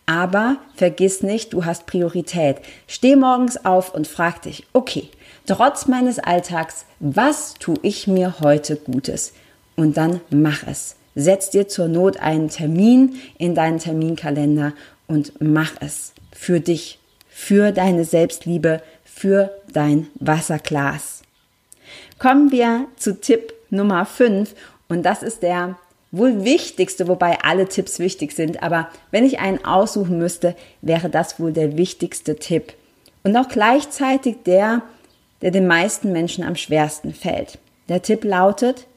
Aber 0.05 0.57
vergiss 0.75 1.23
nicht, 1.23 1.51
du 1.51 1.65
hast 1.65 1.87
Priorität. 1.87 2.57
Steh 2.87 3.17
morgens 3.17 3.65
auf 3.65 3.93
und 3.93 4.07
frag 4.07 4.41
dich, 4.43 4.65
okay, 4.71 5.09
trotz 5.45 5.87
meines 5.87 6.19
Alltags, 6.19 6.85
was 6.99 7.55
tue 7.55 7.77
ich 7.81 8.07
mir 8.07 8.39
heute 8.39 8.75
Gutes? 8.75 9.33
Und 9.75 9.97
dann 9.97 10.21
mach 10.29 10.67
es. 10.67 10.95
Setz 11.15 11.49
dir 11.49 11.67
zur 11.67 11.87
Not 11.87 12.17
einen 12.17 12.49
Termin 12.49 13.15
in 13.37 13.55
deinen 13.55 13.79
Terminkalender 13.79 14.73
und 15.07 15.33
mach 15.41 15.73
es 15.81 16.13
für 16.31 16.59
dich 16.59 16.99
für 17.27 17.71
deine 17.71 18.05
Selbstliebe, 18.05 18.81
für 19.03 19.51
dein 19.73 20.07
Wasserglas. 20.15 21.21
Kommen 22.19 22.51
wir 22.51 22.85
zu 22.97 23.19
Tipp 23.19 23.53
Nummer 23.69 24.05
5 24.05 24.53
und 24.89 25.03
das 25.03 25.23
ist 25.23 25.41
der 25.41 25.75
wohl 26.11 26.43
wichtigste, 26.43 27.07
wobei 27.07 27.39
alle 27.41 27.67
Tipps 27.67 27.97
wichtig 27.99 28.33
sind, 28.33 28.61
aber 28.61 28.89
wenn 29.11 29.25
ich 29.25 29.39
einen 29.39 29.63
aussuchen 29.63 30.17
müsste, 30.17 30.55
wäre 30.81 31.09
das 31.09 31.39
wohl 31.39 31.53
der 31.53 31.77
wichtigste 31.77 32.35
Tipp 32.35 32.73
und 33.23 33.35
auch 33.37 33.47
gleichzeitig 33.47 34.37
der, 34.45 34.81
der 35.41 35.51
den 35.51 35.67
meisten 35.67 36.11
Menschen 36.11 36.43
am 36.43 36.55
schwersten 36.55 37.13
fällt. 37.13 37.59
Der 37.89 38.01
Tipp 38.01 38.23
lautet, 38.23 38.87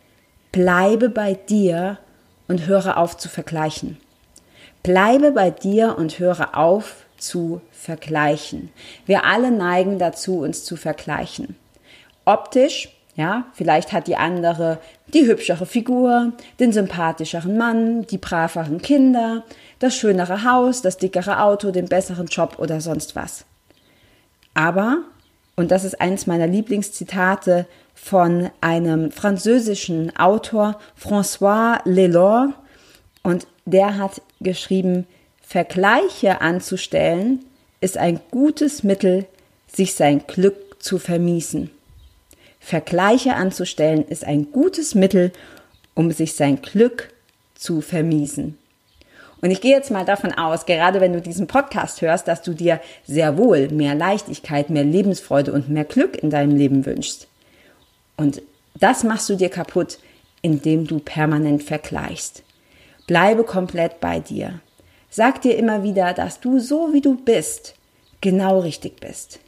bleibe 0.53 1.09
bei 1.09 1.35
dir 1.35 1.99
und 2.49 2.67
höre 2.67 2.97
auf 2.97 3.17
zu 3.17 3.29
vergleichen. 3.29 3.99
Bleibe 4.83 5.33
bei 5.33 5.51
dir 5.51 5.97
und 5.97 6.19
höre 6.19 6.57
auf 6.57 7.05
zu 7.17 7.61
vergleichen. 7.71 8.71
Wir 9.07 9.25
alle 9.25 9.51
neigen 9.51 9.99
dazu, 9.99 10.41
uns 10.41 10.65
zu 10.65 10.77
vergleichen. 10.77 11.57
Optisch, 12.27 12.91
ja, 13.17 13.45
vielleicht 13.55 13.93
hat 13.93 14.09
die 14.09 14.17
andere 14.17 14.79
die 15.13 15.27
hübschere 15.27 15.67
Figur, 15.67 16.33
den 16.59 16.73
sympathischeren 16.73 17.57
Mann, 17.57 18.07
die 18.07 18.19
braveren 18.19 18.83
Kinder, 18.83 19.45
das 19.79 19.97
schönere 19.97 20.45
Haus, 20.45 20.83
das 20.83 20.99
dickere 20.99 21.41
Auto, 21.43 21.71
den 21.71 21.87
besseren 21.87 22.27
Job 22.27 22.57
oder 22.59 22.81
sonst 22.81 23.15
was. 23.15 23.45
Aber, 24.55 24.99
und 25.57 25.71
das 25.71 25.85
ist 25.85 26.01
eines 26.01 26.27
meiner 26.27 26.47
Lieblingszitate 26.47 27.67
von 27.95 28.51
einem 28.61 29.11
französischen 29.11 30.17
Autor, 30.17 30.79
François 31.01 31.81
Lelor, 31.85 32.53
und 33.23 33.47
der 33.65 33.97
hat 33.97 34.21
geschrieben, 34.41 35.07
Vergleiche 35.41 36.41
anzustellen, 36.41 37.45
ist 37.81 37.97
ein 37.97 38.21
gutes 38.31 38.83
Mittel, 38.83 39.27
sich 39.67 39.95
sein 39.95 40.27
Glück 40.27 40.83
zu 40.83 40.99
vermiesen. 40.99 41.71
Vergleiche 42.61 43.35
anzustellen 43.35 44.05
ist 44.07 44.25
ein 44.25 44.51
gutes 44.51 44.95
Mittel, 44.95 45.33
um 45.95 46.11
sich 46.11 46.35
sein 46.35 46.63
Glück 46.63 47.13
zu 47.55 47.81
vermiesen. 47.81 48.59
Und 49.45 49.51
ich 49.51 49.61
gehe 49.61 49.77
jetzt 49.77 49.91
mal 49.91 50.07
davon 50.07 50.33
aus, 50.33 50.65
gerade 50.65 51.03
wenn 51.03 51.13
du 51.13 51.21
diesen 51.21 51.47
Podcast 51.47 52.01
hörst, 52.01 52.27
dass 52.29 52.41
du 52.41 52.55
dir 52.55 52.81
sehr 53.07 53.37
wohl 53.37 53.69
mehr 53.69 53.95
Leichtigkeit, 53.95 54.71
mehr 54.71 54.85
Lebensfreude 54.85 55.53
und 55.53 55.69
mehr 55.69 55.85
Glück 55.85 56.17
in 56.17 56.31
deinem 56.31 56.57
Leben 56.57 56.87
wünschst. 56.87 57.29
Und 58.17 58.41
das 58.75 59.05
machst 59.05 59.29
du 59.29 59.37
dir 59.37 59.51
kaputt, 59.51 59.99
indem 60.41 60.87
du 60.87 60.99
permanent 60.99 61.63
vergleichst. 61.63 62.43
Bleibe 63.07 63.45
komplett 63.45 64.01
bei 64.01 64.19
dir. 64.19 64.61
Sag 65.11 65.43
dir 65.43 65.59
immer 65.59 65.83
wieder, 65.83 66.15
dass 66.15 66.41
du 66.41 66.59
so 66.59 66.95
wie 66.95 67.03
du 67.03 67.15
bist, 67.15 67.75
genau 68.23 68.61
richtig 68.61 68.99
bist. 68.99 69.41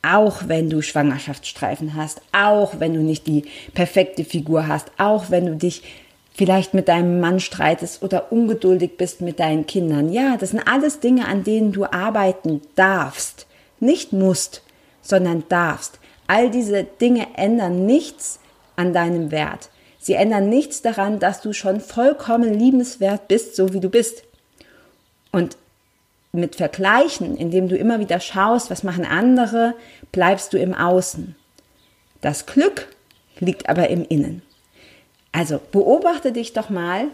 Auch 0.00 0.44
wenn 0.46 0.70
du 0.70 0.80
Schwangerschaftsstreifen 0.80 1.94
hast, 1.94 2.22
auch 2.32 2.80
wenn 2.80 2.94
du 2.94 3.00
nicht 3.00 3.26
die 3.26 3.44
perfekte 3.74 4.24
Figur 4.24 4.66
hast, 4.66 4.90
auch 4.96 5.28
wenn 5.28 5.44
du 5.44 5.56
dich 5.56 5.82
vielleicht 6.32 6.74
mit 6.74 6.88
deinem 6.88 7.20
Mann 7.20 7.40
streitest 7.40 8.02
oder 8.02 8.32
ungeduldig 8.32 8.96
bist 8.96 9.20
mit 9.20 9.40
deinen 9.40 9.66
Kindern. 9.66 10.12
Ja, 10.12 10.36
das 10.36 10.50
sind 10.50 10.66
alles 10.66 11.00
Dinge, 11.00 11.26
an 11.26 11.44
denen 11.44 11.72
du 11.72 11.84
arbeiten 11.84 12.62
darfst. 12.76 13.46
Nicht 13.80 14.12
musst, 14.12 14.62
sondern 15.02 15.44
darfst. 15.48 15.98
All 16.26 16.50
diese 16.50 16.84
Dinge 16.84 17.26
ändern 17.36 17.86
nichts 17.86 18.38
an 18.76 18.92
deinem 18.92 19.30
Wert. 19.30 19.70
Sie 19.98 20.14
ändern 20.14 20.48
nichts 20.48 20.80
daran, 20.80 21.18
dass 21.18 21.42
du 21.42 21.52
schon 21.52 21.80
vollkommen 21.80 22.54
liebenswert 22.54 23.28
bist, 23.28 23.54
so 23.56 23.72
wie 23.74 23.80
du 23.80 23.90
bist. 23.90 24.22
Und 25.32 25.56
mit 26.32 26.56
Vergleichen, 26.56 27.36
indem 27.36 27.68
du 27.68 27.76
immer 27.76 27.98
wieder 27.98 28.20
schaust, 28.20 28.70
was 28.70 28.82
machen 28.82 29.04
andere, 29.04 29.74
bleibst 30.12 30.52
du 30.52 30.58
im 30.58 30.74
Außen. 30.74 31.34
Das 32.20 32.46
Glück 32.46 32.88
liegt 33.40 33.68
aber 33.68 33.88
im 33.88 34.04
Innen. 34.04 34.42
Also 35.32 35.60
beobachte 35.72 36.32
dich 36.32 36.52
doch 36.52 36.70
mal, 36.70 37.06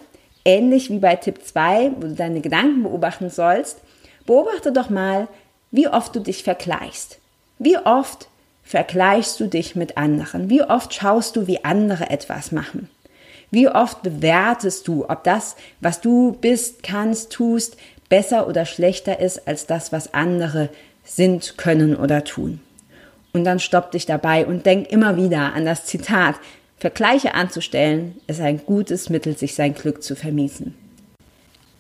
ähnlich 0.44 0.90
wie 0.90 0.98
bei 0.98 1.16
Tipp 1.16 1.44
2, 1.44 1.92
wo 1.96 2.00
du 2.02 2.14
deine 2.14 2.40
Gedanken 2.40 2.82
beobachten 2.82 3.30
sollst, 3.30 3.80
beobachte 4.24 4.72
doch 4.72 4.90
mal, 4.90 5.28
wie 5.70 5.88
oft 5.88 6.14
du 6.14 6.20
dich 6.20 6.42
vergleichst. 6.42 7.18
Wie 7.58 7.76
oft 7.78 8.28
vergleichst 8.64 9.38
du 9.40 9.46
dich 9.46 9.76
mit 9.76 9.96
anderen? 9.96 10.50
Wie 10.50 10.62
oft 10.62 10.94
schaust 10.94 11.36
du, 11.36 11.46
wie 11.46 11.64
andere 11.64 12.10
etwas 12.10 12.52
machen? 12.52 12.88
Wie 13.50 13.68
oft 13.68 14.02
bewertest 14.02 14.88
du, 14.88 15.04
ob 15.08 15.24
das, 15.24 15.56
was 15.80 16.00
du 16.00 16.36
bist, 16.40 16.82
kannst, 16.82 17.32
tust, 17.32 17.76
besser 18.08 18.48
oder 18.48 18.66
schlechter 18.66 19.20
ist 19.20 19.46
als 19.46 19.66
das, 19.66 19.92
was 19.92 20.14
andere 20.14 20.68
sind, 21.04 21.56
können 21.56 21.96
oder 21.96 22.24
tun? 22.24 22.60
Und 23.32 23.44
dann 23.44 23.60
stopp 23.60 23.92
dich 23.92 24.06
dabei 24.06 24.46
und 24.46 24.66
denk 24.66 24.90
immer 24.90 25.16
wieder 25.16 25.52
an 25.54 25.64
das 25.64 25.84
Zitat, 25.84 26.36
Vergleiche 26.78 27.34
anzustellen, 27.34 28.20
ist 28.26 28.40
ein 28.40 28.64
gutes 28.64 29.08
Mittel, 29.08 29.36
sich 29.36 29.54
sein 29.54 29.74
Glück 29.74 30.02
zu 30.02 30.14
vermiesen. 30.14 30.74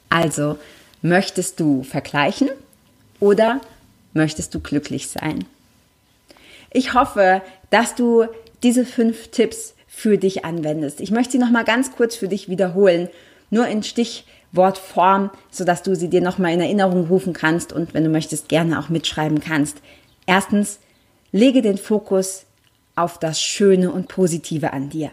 Also, 0.08 0.58
möchtest 1.02 1.60
du 1.60 1.82
vergleichen 1.82 2.48
oder 3.20 3.60
möchtest 4.14 4.54
du 4.54 4.60
glücklich 4.60 5.08
sein? 5.08 5.44
Ich 6.72 6.94
hoffe, 6.94 7.42
dass 7.70 7.94
du 7.94 8.26
diese 8.62 8.84
fünf 8.84 9.28
Tipps 9.28 9.74
für 9.86 10.18
dich 10.18 10.44
anwendest. 10.44 11.00
Ich 11.00 11.10
möchte 11.10 11.32
sie 11.32 11.38
noch 11.38 11.50
mal 11.50 11.64
ganz 11.64 11.92
kurz 11.92 12.16
für 12.16 12.28
dich 12.28 12.48
wiederholen, 12.48 13.08
nur 13.50 13.66
in 13.66 13.82
Stichwortform, 13.82 15.30
sodass 15.50 15.82
du 15.82 15.94
sie 15.94 16.08
dir 16.08 16.20
noch 16.20 16.38
mal 16.38 16.52
in 16.52 16.60
Erinnerung 16.60 17.06
rufen 17.06 17.32
kannst 17.32 17.72
und 17.72 17.94
wenn 17.94 18.04
du 18.04 18.10
möchtest 18.10 18.48
gerne 18.48 18.78
auch 18.78 18.88
mitschreiben 18.88 19.40
kannst. 19.40 19.78
Erstens, 20.26 20.80
lege 21.32 21.62
den 21.62 21.78
Fokus 21.78 22.44
auf 22.96 23.18
das 23.18 23.40
Schöne 23.40 23.92
und 23.92 24.08
Positive 24.08 24.72
an 24.72 24.88
dir. 24.88 25.12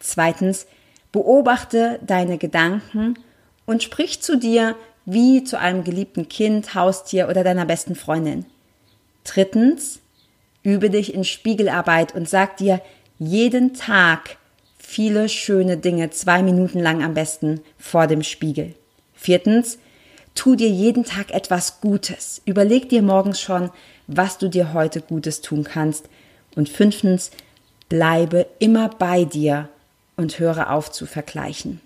Zweitens, 0.00 0.66
beobachte 1.12 2.00
deine 2.04 2.38
Gedanken 2.38 3.18
und 3.66 3.82
sprich 3.82 4.20
zu 4.20 4.36
dir 4.36 4.76
wie 5.06 5.44
zu 5.44 5.58
einem 5.58 5.84
geliebten 5.84 6.28
Kind, 6.28 6.74
Haustier 6.74 7.28
oder 7.28 7.42
deiner 7.42 7.64
besten 7.64 7.94
Freundin. 7.94 8.44
Drittens, 9.24 10.00
übe 10.62 10.90
dich 10.90 11.14
in 11.14 11.24
Spiegelarbeit 11.24 12.14
und 12.14 12.28
sag 12.28 12.56
dir 12.58 12.80
jeden 13.18 13.74
Tag 13.74 14.36
viele 14.78 15.28
schöne 15.28 15.76
Dinge, 15.76 16.10
zwei 16.10 16.42
Minuten 16.42 16.80
lang 16.80 17.02
am 17.02 17.14
besten 17.14 17.60
vor 17.78 18.06
dem 18.06 18.22
Spiegel. 18.22 18.74
Viertens, 19.14 19.78
tu 20.34 20.56
dir 20.56 20.68
jeden 20.68 21.04
Tag 21.04 21.32
etwas 21.32 21.80
Gutes. 21.80 22.42
Überleg 22.44 22.88
dir 22.88 23.02
morgens 23.02 23.40
schon, 23.40 23.70
was 24.06 24.38
du 24.38 24.48
dir 24.48 24.72
heute 24.72 25.00
Gutes 25.00 25.40
tun 25.42 25.64
kannst 25.64 26.08
und 26.56 26.68
fünftens, 26.68 27.30
bleibe 27.88 28.46
immer 28.58 28.88
bei 28.88 29.24
dir 29.24 29.68
und 30.16 30.38
höre 30.38 30.70
auf 30.70 30.90
zu 30.90 31.06
vergleichen. 31.06 31.80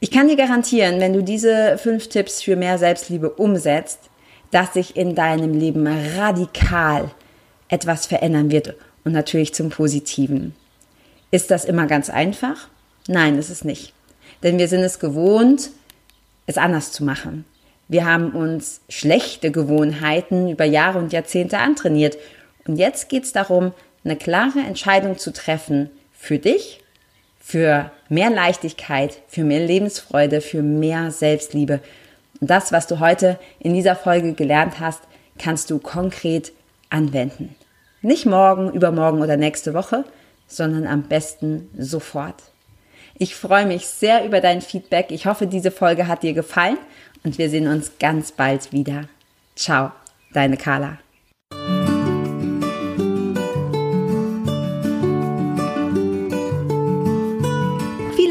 Ich 0.00 0.10
kann 0.10 0.28
dir 0.28 0.36
garantieren, 0.36 1.00
wenn 1.00 1.12
du 1.12 1.22
diese 1.22 1.76
fünf 1.78 2.08
Tipps 2.08 2.42
für 2.42 2.56
mehr 2.56 2.78
Selbstliebe 2.78 3.30
umsetzt, 3.30 3.98
dass 4.50 4.74
sich 4.74 4.96
in 4.96 5.14
deinem 5.14 5.54
Leben 5.54 5.86
radikal 6.16 7.10
etwas 7.68 8.06
verändern 8.06 8.50
wird 8.50 8.74
und 9.04 9.12
natürlich 9.12 9.54
zum 9.54 9.70
Positiven. 9.70 10.54
Ist 11.30 11.50
das 11.50 11.64
immer 11.64 11.86
ganz 11.86 12.10
einfach? 12.10 12.68
Nein, 13.08 13.38
ist 13.38 13.50
es 13.50 13.64
nicht. 13.64 13.92
Denn 14.42 14.58
wir 14.58 14.68
sind 14.68 14.80
es 14.80 15.00
gewohnt, 15.00 15.70
es 16.46 16.58
anders 16.58 16.92
zu 16.92 17.04
machen. 17.04 17.44
Wir 17.88 18.06
haben 18.06 18.32
uns 18.32 18.80
schlechte 18.88 19.50
Gewohnheiten 19.50 20.48
über 20.48 20.64
Jahre 20.64 20.98
und 20.98 21.12
Jahrzehnte 21.12 21.58
antrainiert 21.58 22.16
und 22.68 22.76
jetzt 22.76 23.08
geht 23.08 23.24
es 23.24 23.32
darum, 23.32 23.72
eine 24.04 24.16
klare 24.16 24.60
Entscheidung 24.60 25.18
zu 25.18 25.32
treffen 25.32 25.90
für 26.12 26.38
dich, 26.38 26.80
für 27.40 27.90
mehr 28.08 28.30
Leichtigkeit, 28.30 29.18
für 29.26 29.42
mehr 29.42 29.60
Lebensfreude, 29.60 30.40
für 30.40 30.62
mehr 30.62 31.10
Selbstliebe. 31.10 31.80
Und 32.40 32.50
das, 32.50 32.70
was 32.70 32.86
du 32.86 33.00
heute 33.00 33.38
in 33.58 33.74
dieser 33.74 33.96
Folge 33.96 34.34
gelernt 34.34 34.80
hast, 34.80 35.00
kannst 35.38 35.70
du 35.70 35.78
konkret 35.78 36.52
anwenden. 36.90 37.54
Nicht 38.02 38.26
morgen, 38.26 38.72
übermorgen 38.72 39.22
oder 39.22 39.36
nächste 39.36 39.74
Woche, 39.74 40.04
sondern 40.46 40.86
am 40.86 41.02
besten 41.04 41.68
sofort. 41.76 42.36
Ich 43.18 43.34
freue 43.34 43.66
mich 43.66 43.86
sehr 43.86 44.24
über 44.24 44.40
dein 44.40 44.60
Feedback. 44.60 45.10
Ich 45.10 45.26
hoffe, 45.26 45.46
diese 45.46 45.70
Folge 45.70 46.06
hat 46.06 46.22
dir 46.22 46.34
gefallen 46.34 46.78
und 47.24 47.38
wir 47.38 47.50
sehen 47.50 47.66
uns 47.66 47.92
ganz 47.98 48.30
bald 48.30 48.72
wieder. 48.72 49.08
Ciao, 49.56 49.90
deine 50.32 50.56
Carla. 50.56 50.98